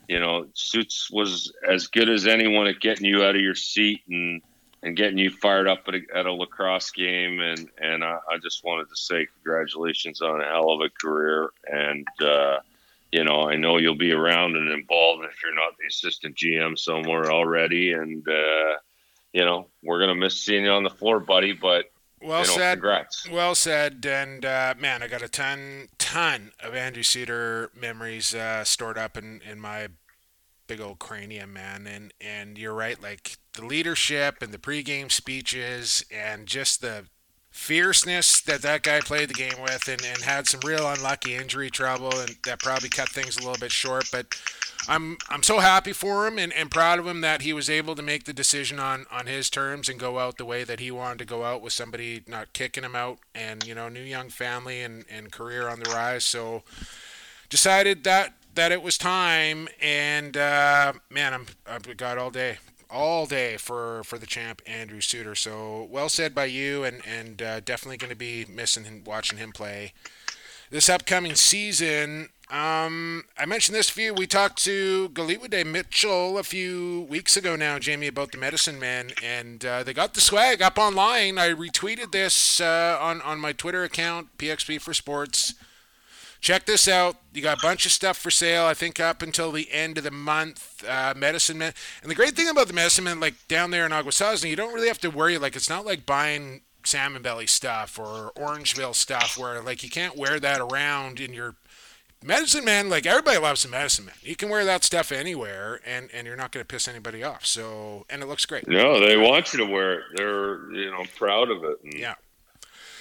[0.08, 4.02] you know, Suits was as good as anyone at getting you out of your seat
[4.10, 4.42] and
[4.82, 7.40] and getting you fired up at a, at a lacrosse game.
[7.40, 11.50] And and I, I just wanted to say congratulations on a hell of a career.
[11.72, 12.60] And uh,
[13.12, 16.78] you know, I know you'll be around and involved if you're not the assistant GM
[16.78, 17.94] somewhere already.
[17.94, 18.76] And uh,
[19.34, 21.52] you know, we're gonna miss seeing you on the floor, buddy.
[21.54, 22.76] But Well you know, said.
[22.76, 23.30] congrats.
[23.30, 24.06] Well said.
[24.06, 29.18] And uh, man, I got a ton, ton of Andrew Suter memories uh, stored up
[29.18, 29.88] in, in my
[30.68, 31.88] big old cranium, man.
[31.88, 33.02] And and you're right.
[33.02, 37.06] Like the leadership and the pregame speeches and just the
[37.54, 41.70] fierceness that that guy played the game with, and, and had some real unlucky injury
[41.70, 44.10] trouble, and that probably cut things a little bit short.
[44.12, 44.36] But
[44.90, 47.96] I'm I'm so happy for him and, and proud of him that he was able
[47.96, 50.92] to make the decision on, on his terms and go out the way that he
[50.92, 54.30] wanted to go out with somebody not kicking him out and you know new young
[54.30, 56.26] family and, and career on the rise.
[56.26, 56.64] So
[57.50, 62.58] decided that that it was time and uh, man I'm I've got all day
[62.94, 65.36] all day for for the champ Andrew Suter.
[65.36, 69.40] So well said by you and and uh, definitely going to be missing him, watching
[69.40, 69.94] him play
[70.70, 72.30] this upcoming season.
[72.50, 74.14] Um, I mentioned this few.
[74.14, 79.12] We talked to Galiwade Mitchell a few weeks ago now, Jamie, about the Medicine Men,
[79.24, 81.38] and uh, they got the swag up online.
[81.38, 85.56] I retweeted this uh, on on my Twitter account, PXP for Sports.
[86.44, 87.16] Check this out.
[87.34, 88.66] You got a bunch of stuff for sale.
[88.66, 90.84] I think up until the end of the month.
[90.86, 93.94] Uh, Medicine Men, and the great thing about the Medicine Men, like down there in
[93.94, 95.38] Akwesasne, you don't really have to worry.
[95.38, 100.18] Like it's not like buying salmon belly stuff or Orangeville stuff where like you can't
[100.18, 101.56] wear that around in your
[102.22, 106.10] medicine man like everybody loves the medicine man you can wear that stuff anywhere and
[106.14, 109.16] and you're not going to piss anybody off so and it looks great No, they
[109.16, 110.04] want you to wear it.
[110.16, 111.78] They're you know proud of it.
[111.84, 112.16] And, yeah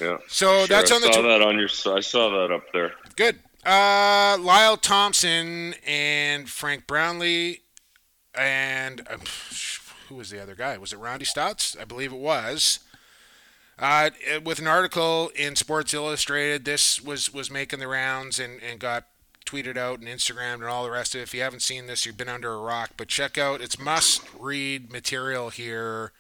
[0.00, 0.18] yeah.
[0.28, 1.68] so Sure, that's I on the saw tw- that on your.
[1.96, 2.92] I saw that up there.
[3.16, 7.60] good uh lyle thompson and frank brownlee
[8.34, 9.18] and uh,
[10.08, 12.80] who was the other guy was it Randy Staats i believe it was
[13.78, 14.10] uh,
[14.44, 19.06] with an article in Sports Illustrated, this was was making the rounds and, and got
[19.44, 21.24] tweeted out and Instagram and all the rest of it.
[21.24, 22.90] If you haven't seen this, you've been under a rock.
[22.96, 26.12] But check out it's must read material here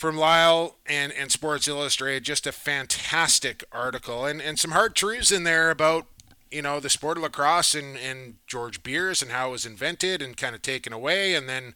[0.00, 2.24] from Lyle and, and Sports Illustrated.
[2.24, 4.24] Just a fantastic article.
[4.24, 6.06] And, and some hard truths in there about
[6.50, 10.22] you know the sport of lacrosse and, and George Beers and how it was invented
[10.22, 11.74] and kind of taken away and then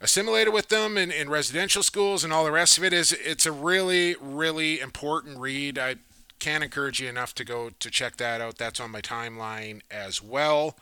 [0.00, 3.46] assimilated with them in, in residential schools and all the rest of it is it's
[3.46, 5.78] a really really important read.
[5.78, 5.94] I
[6.40, 8.58] can't encourage you enough to go to check that out.
[8.58, 10.76] That's on my timeline as well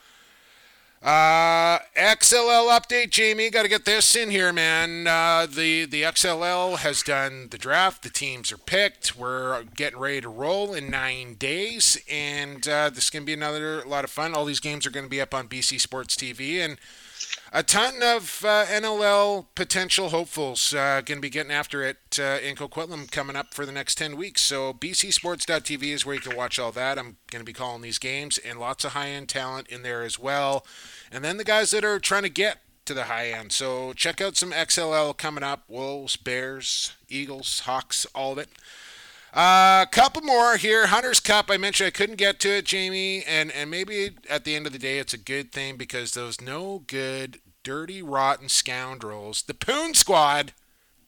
[1.02, 3.48] uh, XLL update, Jamie.
[3.48, 5.06] Got to get this in here, man.
[5.06, 8.02] Uh, the the XLL has done the draft.
[8.02, 9.16] The teams are picked.
[9.16, 13.82] We're getting ready to roll in nine days, and uh, this is gonna be another
[13.86, 14.34] lot of fun.
[14.34, 16.76] All these games are gonna be up on BC Sports TV, and
[17.52, 22.38] a ton of uh, NLL potential hopefuls uh, going to be getting after it uh,
[22.42, 24.42] in Coquitlam coming up for the next 10 weeks.
[24.42, 26.98] So, bcsports.tv is where you can watch all that.
[26.98, 30.02] I'm going to be calling these games, and lots of high end talent in there
[30.02, 30.64] as well.
[31.10, 33.52] And then the guys that are trying to get to the high end.
[33.52, 38.48] So, check out some XLL coming up Wolves, Bears, Eagles, Hawks, all of it.
[39.32, 40.88] A uh, couple more here.
[40.88, 41.50] Hunter's Cup.
[41.50, 44.72] I mentioned I couldn't get to it, Jamie, and and maybe at the end of
[44.72, 49.94] the day, it's a good thing because those no good, dirty, rotten scoundrels, the Poon
[49.94, 50.52] Squad,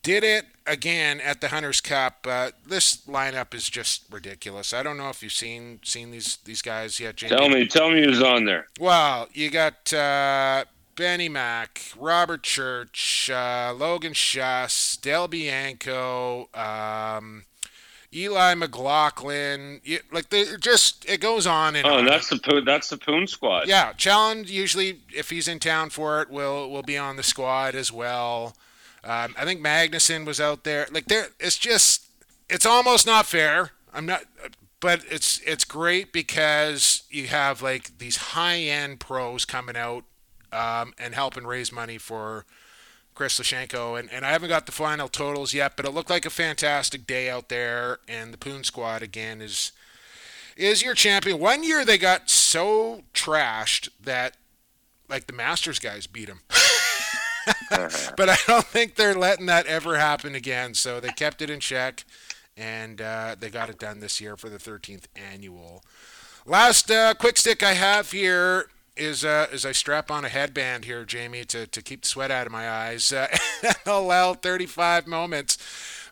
[0.02, 2.26] did it again at the Hunters Cup.
[2.28, 4.72] Uh, this lineup is just ridiculous.
[4.72, 7.36] I don't know if you've seen seen these these guys yet, Jamie.
[7.36, 8.68] Tell me, tell me who's on there.
[8.78, 10.64] Well, you got uh,
[10.94, 16.48] Benny Mack, Robert Church, uh, Logan Schuss, Del Bianco.
[16.54, 17.44] Um,
[18.14, 22.04] Eli McLaughlin, like they just it goes on and oh, on.
[22.04, 23.68] that's the Poon, that's the Poon squad.
[23.68, 27.74] Yeah, Challenge usually if he's in town for it will will be on the squad
[27.74, 28.54] as well.
[29.04, 30.86] Um, I think Magnuson was out there.
[30.90, 32.06] Like there, it's just
[32.50, 33.70] it's almost not fair.
[33.94, 34.24] I'm not,
[34.80, 40.04] but it's it's great because you have like these high end pros coming out
[40.52, 42.44] um, and helping raise money for
[43.14, 46.24] Chris Lashenko, and, and I haven't got the final totals yet, but it looked like
[46.24, 47.98] a fantastic day out there.
[48.08, 49.72] And the Poon Squad again is
[50.56, 51.38] is your champion.
[51.38, 54.36] One year they got so trashed that
[55.08, 56.40] like the Masters guys beat them.
[58.16, 60.74] but I don't think they're letting that ever happen again.
[60.74, 62.04] So they kept it in check,
[62.56, 65.82] and uh, they got it done this year for the 13th annual.
[66.46, 68.66] Last uh, quick stick I have here
[68.96, 72.30] is uh, as I strap on a headband here, Jamie, to, to keep the sweat
[72.30, 73.12] out of my eyes.
[73.12, 73.28] Uh,
[73.62, 75.58] NLL 35 moments.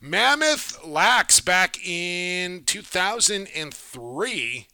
[0.00, 4.66] Mammoth Lax back in 2003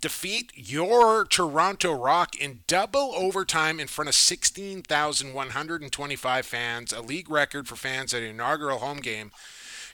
[0.00, 7.68] defeat your Toronto Rock in double overtime in front of 16,125 fans, a league record
[7.68, 9.30] for fans at an inaugural home game.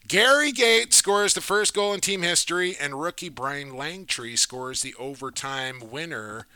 [0.06, 4.94] Gary Gait scores the first goal in team history, and rookie Brian Langtry scores the
[4.98, 6.46] overtime winner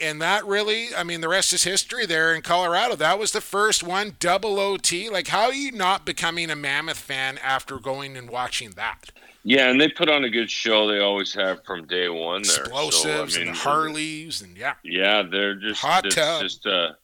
[0.00, 2.94] and that really, I mean, the rest is history there in Colorado.
[2.96, 5.08] That was the first one, double OT.
[5.08, 9.10] Like, how are you not becoming a Mammoth fan after going and watching that?
[9.44, 10.86] Yeah, and they put on a good show.
[10.86, 12.42] They always have from day one.
[12.42, 16.14] There, explosives so, I mean, and the Harleys, and yeah, yeah, they're just Hot it's
[16.14, 16.42] tub.
[16.42, 16.96] just a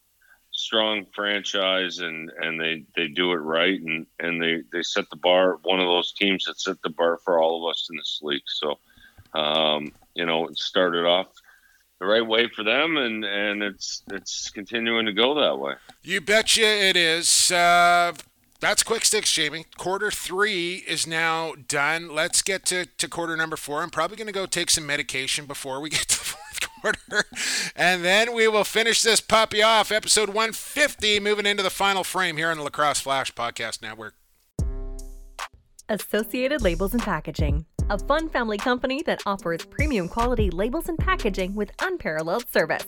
[0.51, 5.17] strong franchise, and and they they do it right, and and they they set the
[5.17, 5.59] bar.
[5.63, 8.43] One of those teams that set the bar for all of us in this league.
[8.47, 8.79] So,
[9.33, 11.29] um, you know, it started off
[12.05, 15.75] the right way for them, and and it's it's continuing to go that way.
[16.03, 17.51] You betcha it is.
[17.51, 18.13] Uh,
[18.61, 19.67] that's quick sticks, Jamie.
[19.77, 22.15] Quarter three is now done.
[22.15, 23.83] Let's get to, to quarter number four.
[23.83, 27.25] I'm probably going to go take some medication before we get to the fourth quarter.
[27.77, 29.93] And then we will finish this puppy off.
[29.93, 34.15] Episode 150, moving into the final frame here on the Lacrosse Flash Podcast Network.
[35.91, 41.55] Associated Labels and Packaging, a fun family company that offers premium quality labels and packaging
[41.55, 42.87] with unparalleled service.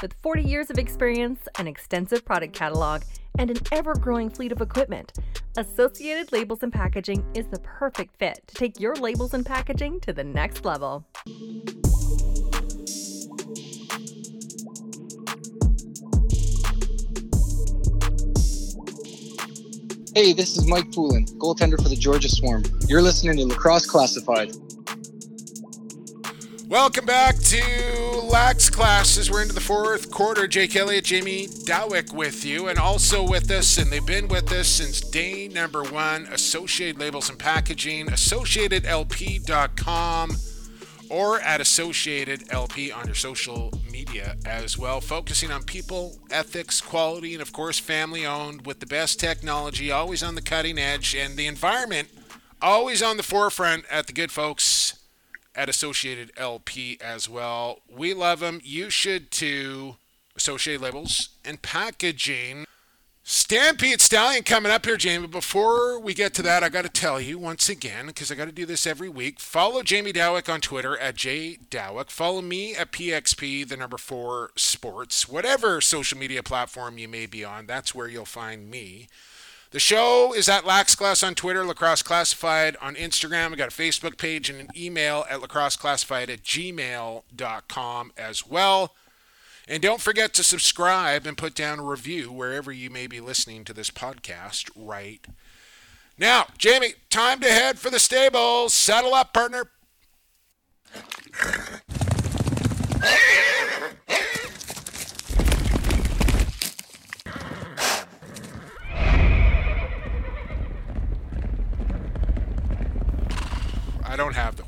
[0.00, 3.02] With 40 years of experience, an extensive product catalog,
[3.38, 5.12] and an ever growing fleet of equipment,
[5.56, 10.12] Associated Labels and Packaging is the perfect fit to take your labels and packaging to
[10.12, 11.04] the next level.
[20.12, 22.64] Hey, this is Mike Poulin, goaltender for the Georgia Swarm.
[22.88, 24.50] You're listening to Lacrosse Classified.
[26.66, 27.62] Welcome back to
[28.24, 29.30] Lax Classes.
[29.30, 30.48] We're into the fourth quarter.
[30.48, 34.66] Jake Elliott, Jamie Dawick with you, and also with us, and they've been with us
[34.66, 36.26] since day number one.
[36.32, 40.36] Associated Labels and Packaging, AssociatedLP.com,
[41.08, 45.00] or at Associated LP on your social media as well.
[45.00, 50.22] Focusing on people, ethics, quality, and of course, family owned with the best technology, always
[50.22, 52.08] on the cutting edge, and the environment
[52.62, 54.98] always on the forefront at the good folks
[55.54, 57.80] at Associated LP as well.
[57.88, 58.60] We love them.
[58.62, 59.96] You should too.
[60.36, 62.64] Associated Labels and Packaging.
[63.22, 65.26] Stampede Stallion coming up here, Jamie.
[65.26, 68.46] Before we get to that, I got to tell you once again, because I got
[68.46, 69.38] to do this every week.
[69.38, 72.10] Follow Jamie Dawick on Twitter at jdawick.
[72.10, 75.28] Follow me at PXP, the number four sports.
[75.28, 79.08] Whatever social media platform you may be on, that's where you'll find me.
[79.70, 83.50] The show is at Lax Class on Twitter, Lacrosse Classified on Instagram.
[83.50, 88.94] We got a Facebook page and an email at lacrosseclassified at gmail.com as well.
[89.68, 93.64] And don't forget to subscribe and put down a review wherever you may be listening
[93.64, 95.24] to this podcast right
[96.18, 96.46] now.
[96.58, 98.74] Jamie, time to head for the stables.
[98.74, 99.70] Settle up, partner.
[114.04, 114.64] I don't have the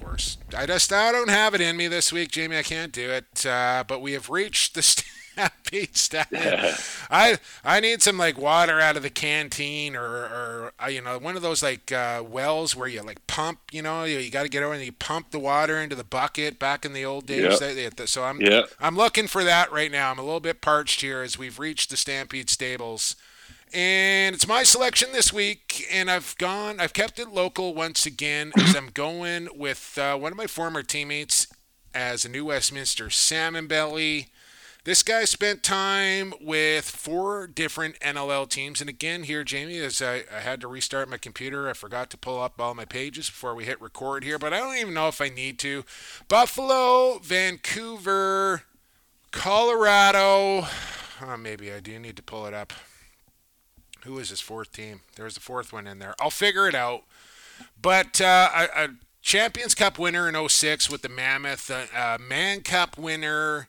[0.57, 2.57] I just I don't have it in me this week, Jamie.
[2.59, 3.47] I can't do it.
[3.47, 4.83] Uh, but we have reached the
[5.33, 6.75] stampede stallion.
[7.11, 11.19] I I need some like water out of the canteen or or uh, you know
[11.19, 13.61] one of those like uh, wells where you like pump.
[13.73, 16.05] You know you, you got to get over and you pump the water into the
[16.05, 17.61] bucket back in the old days.
[17.61, 17.97] Yep.
[17.97, 18.71] They- So I'm Yep.
[18.81, 20.11] I'm looking for that right now.
[20.11, 23.17] I'm a little bit parched here as we've reached the stampede stables.
[23.75, 28.53] And it's my selection this week, and I've gone, I've kept it local once again
[28.59, 31.47] as I'm going with uh, one of my former teammates
[31.95, 34.29] as a New Westminster Salmon Belly.
[34.85, 38.83] This guy spent time with four different NLL teams.
[38.83, 42.19] And again, here, Jamie, as I, I had to restart my computer, I forgot to
[42.19, 45.09] pull up all my pages before we hit record here, but I don't even know
[45.09, 45.85] if I need to.
[46.29, 48.65] Buffalo, Vancouver,
[49.31, 50.67] Colorado.
[51.23, 52.75] Oh, maybe I do need to pull it up.
[54.05, 55.01] Who is his fourth team?
[55.17, 56.15] There's the fourth one in there.
[56.21, 57.05] I'll figure it out.
[57.81, 58.89] But uh, a, a
[59.23, 63.69] Champions Cup winner in 06 with the Mammoth, a, a Mann Cup winner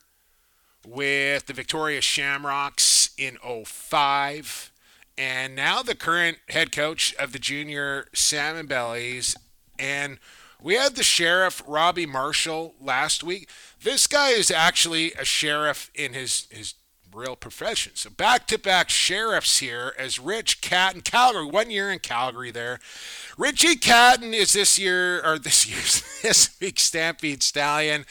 [0.86, 4.72] with the Victoria Shamrocks in 05,
[5.16, 9.36] and now the current head coach of the junior Salmon Bellies.
[9.78, 10.18] And
[10.60, 13.48] we had the sheriff, Robbie Marshall, last week.
[13.82, 16.74] This guy is actually a sheriff in his, his
[17.14, 17.92] real profession.
[17.94, 22.80] So back to back sheriffs here as Rich Catton, Calgary, one year in Calgary there.
[23.38, 28.04] Richie Catton is this year, or this year's, this week's Stampede Stallion.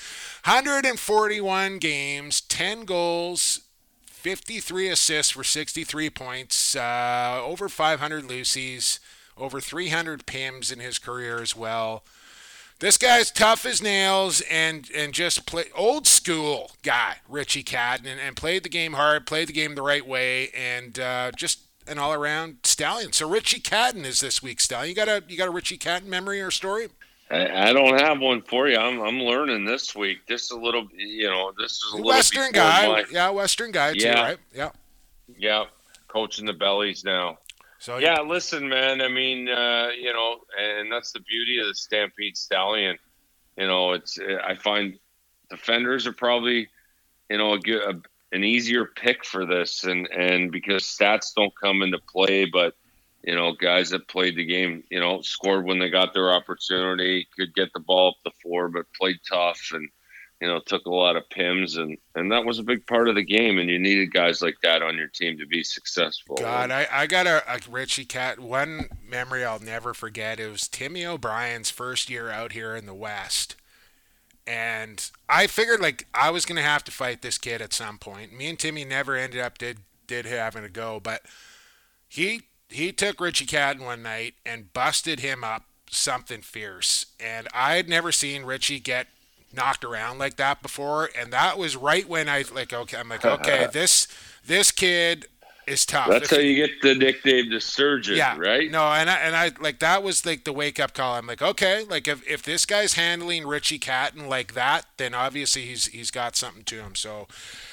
[0.46, 3.62] 141 games, 10 goals,
[4.06, 9.00] 53 assists for 63 points, uh, over 500 Lucies,
[9.38, 12.04] over 300 PIMs in his career as well.
[12.80, 18.20] This guy's tough as nails and and just play old school guy, Richie Catton, and,
[18.20, 21.98] and played the game hard, played the game the right way, and uh, just an
[21.98, 23.14] all around stallion.
[23.14, 24.90] So Richie Catton is this week's stallion.
[24.90, 26.90] You got a you got a Richie Catton memory or story?
[27.32, 28.78] I, I don't have one for you.
[28.78, 30.26] I'm I'm learning this week.
[30.28, 33.72] This is a little, you know, this is a little Western guy, my- yeah, Western
[33.72, 34.22] guy too, Yeah.
[34.22, 34.38] right?
[34.54, 34.70] Yeah.
[35.38, 35.66] yeah,
[36.10, 37.38] coaching the bellies now.
[37.84, 39.02] So Yeah, listen, man.
[39.02, 42.98] I mean, uh, you know, and that's the beauty of the Stampede Stallion.
[43.58, 44.98] You know, it's I find
[45.50, 46.70] defenders are probably,
[47.30, 51.52] you know, a good, a, an easier pick for this, and and because stats don't
[51.62, 52.74] come into play, but
[53.22, 57.28] you know, guys that played the game, you know, scored when they got their opportunity,
[57.38, 59.90] could get the ball up the floor, but played tough and
[60.44, 63.16] you know took a lot of pims, and and that was a big part of
[63.16, 66.36] the game, and you needed guys like that on your team to be successful.
[66.36, 70.42] God, I, I got a, a Richie Catton memory I'll never forget.
[70.42, 73.56] It was Timmy O'Brien's first year out here in the West.
[74.46, 78.38] And I figured like I was gonna have to fight this kid at some point.
[78.38, 79.78] Me and Timmy never ended up did
[80.08, 81.22] did having to go, but
[82.10, 87.06] he he took Richie Catton one night and busted him up something fierce.
[87.18, 89.08] And I had never seen Richie get
[89.54, 91.10] knocked around like that before.
[91.18, 94.08] And that was right when I like okay, I'm like, okay, this
[94.46, 95.28] this kid
[95.66, 96.10] is tough.
[96.10, 98.70] That's If- how you get the nickname the surgeon, yeah, right?
[98.70, 101.16] No, and I and I like that was like the wake up call.
[101.16, 105.64] I'm like, okay, like if, if this guy's handling Richie Catton like that, then obviously
[105.64, 106.96] he's he's got something to him.
[106.96, 107.28] So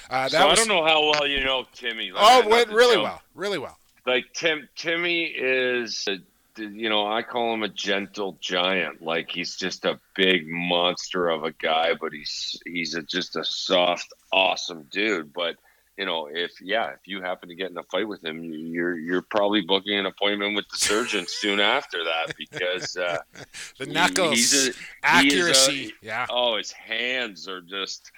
[0.09, 2.11] uh, that so was I don't know how well you know Timmy.
[2.12, 3.76] Like, oh, went really well, really well.
[4.07, 6.16] Like Tim, Timmy is, a,
[6.61, 9.02] you know, I call him a gentle giant.
[9.02, 13.44] Like he's just a big monster of a guy, but he's he's a, just a
[13.44, 15.32] soft, awesome dude.
[15.32, 15.56] But
[15.96, 18.96] you know, if yeah, if you happen to get in a fight with him, you're
[18.98, 23.18] you're probably booking an appointment with the surgeon soon after that because uh,
[23.78, 26.26] The he- knuckles, he's a- he a- accuracy, yeah.
[26.30, 28.12] Oh, his hands are just.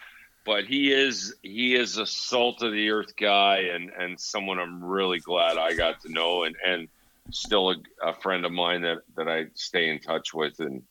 [0.45, 4.83] But he is he is a salt of the earth guy, and and someone I'm
[4.83, 6.89] really glad I got to know, and and
[7.31, 10.83] still a, a friend of mine that that I stay in touch with and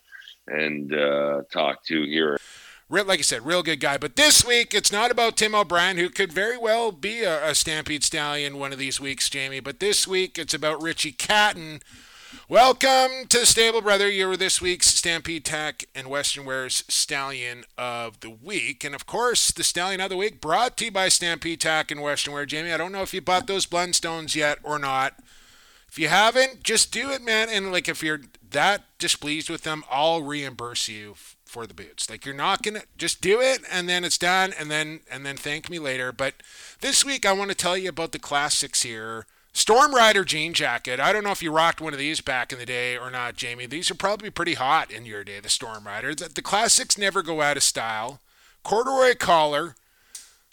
[0.48, 2.38] and uh, talk to here.
[2.90, 3.98] Like I said, real good guy.
[3.98, 7.56] But this week, it's not about Tim O'Brien, who could very well be a, a
[7.56, 9.62] Stampede Stallion one of these weeks, Jamie.
[9.62, 11.80] But this week, it's about Richie Catton.
[12.50, 14.10] Welcome to the stable, brother.
[14.10, 18.84] You're this week's Stampede Tack and Western Wear's Stallion of the Week.
[18.84, 22.02] And of course, the Stallion of the Week brought to you by Stampede Tack and
[22.02, 22.46] Western Wear.
[22.46, 25.14] Jamie, I don't know if you bought those Blundstones yet or not.
[25.92, 27.50] If you haven't, just do it, man.
[27.50, 32.10] And like if you're that displeased with them, I'll reimburse you f- for the boots.
[32.10, 35.36] Like you're not gonna just do it and then it's done and then and then
[35.36, 36.14] thank me later.
[36.14, 36.36] But
[36.80, 39.26] this week I want to tell you about the classics here.
[39.52, 41.02] Storm Rider jean jacket.
[41.02, 43.36] I don't know if you rocked one of these back in the day or not,
[43.36, 43.66] Jamie.
[43.66, 46.16] These are probably pretty hot in your day, the Storm Rider.
[46.16, 48.22] The, the classics never go out of style.
[48.64, 49.76] Corduroy collar.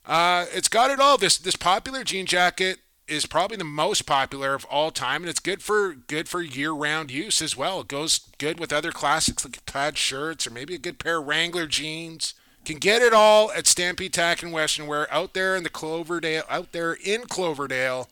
[0.05, 1.17] Uh, it's got it all.
[1.17, 2.79] This this popular jean jacket
[3.09, 7.11] is probably the most popular of all time, and it's good for good for year-round
[7.11, 7.81] use as well.
[7.81, 11.27] It goes good with other classics like plaid shirts or maybe a good pair of
[11.27, 12.35] Wrangler jeans.
[12.65, 16.43] Can get it all at Stampede Tack and Western Wear out there in the Cloverdale,
[16.51, 18.11] out there in Cloverdale,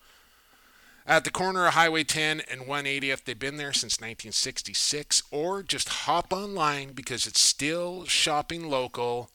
[1.07, 3.25] at the corner of Highway 10 and 180th.
[3.25, 9.31] They've been there since 1966, or just hop online because it's still shopping local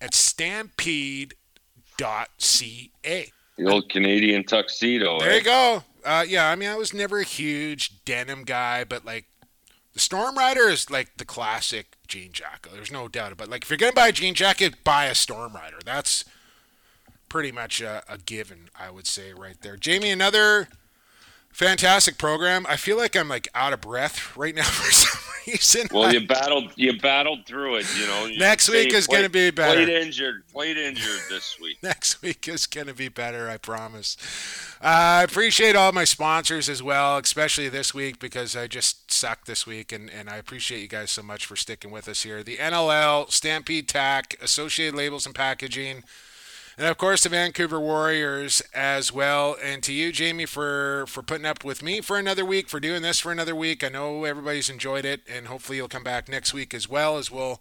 [0.00, 1.34] at stampede.ca.
[3.56, 5.20] The old Canadian tuxedo.
[5.20, 5.36] There eh?
[5.36, 5.84] you go.
[6.04, 9.26] Uh, yeah, I mean, I was never a huge denim guy, but like
[9.94, 12.72] the Storm Rider is like the classic jean jacket.
[12.74, 13.50] There's no doubt about it.
[13.50, 15.78] Like if you're gonna buy a jean jacket, buy a Storm Rider.
[15.84, 16.24] That's
[17.28, 19.76] pretty much a, a given, I would say, right there.
[19.76, 20.68] Jamie, another
[21.54, 22.66] fantastic program.
[22.68, 25.88] I feel like I'm like out of breath right now for some reason.
[25.92, 26.72] Well, you battled.
[26.76, 27.86] You battled through it.
[27.98, 28.26] You know.
[28.26, 29.84] You Next week is gonna be better.
[29.84, 30.42] Played injured.
[30.52, 31.78] Played injured this week.
[31.82, 34.16] next week is going to be better, I promise.
[34.82, 39.46] Uh, I appreciate all my sponsors as well, especially this week because I just sucked
[39.46, 42.42] this week, and, and I appreciate you guys so much for sticking with us here.
[42.42, 46.04] The NLL, Stampede Tack, Associated Labels and Packaging,
[46.76, 49.56] and of course the Vancouver Warriors as well.
[49.62, 53.02] And to you, Jamie, for for putting up with me for another week, for doing
[53.02, 53.84] this for another week.
[53.84, 57.30] I know everybody's enjoyed it, and hopefully you'll come back next week as well as
[57.30, 57.60] we'll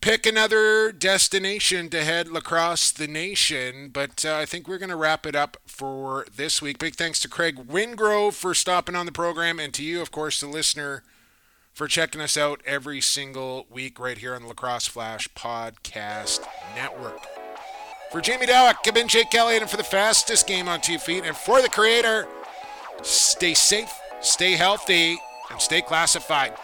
[0.00, 3.90] pick another destination to head across the nation.
[3.92, 6.78] But uh, I think we're going to wrap it up for this week.
[6.78, 10.40] Big thanks to Craig Wingrove for stopping on the program, and to you, of course,
[10.40, 11.02] the listener,
[11.72, 16.40] for checking us out every single week right here on the Lacrosse Flash Podcast
[16.74, 17.37] Network.
[18.10, 21.24] For Jamie Dawick, I've been Jake Elliott, and for the fastest game on two feet,
[21.26, 22.26] and for the creator,
[23.02, 25.18] stay safe, stay healthy,
[25.50, 26.54] and stay classified.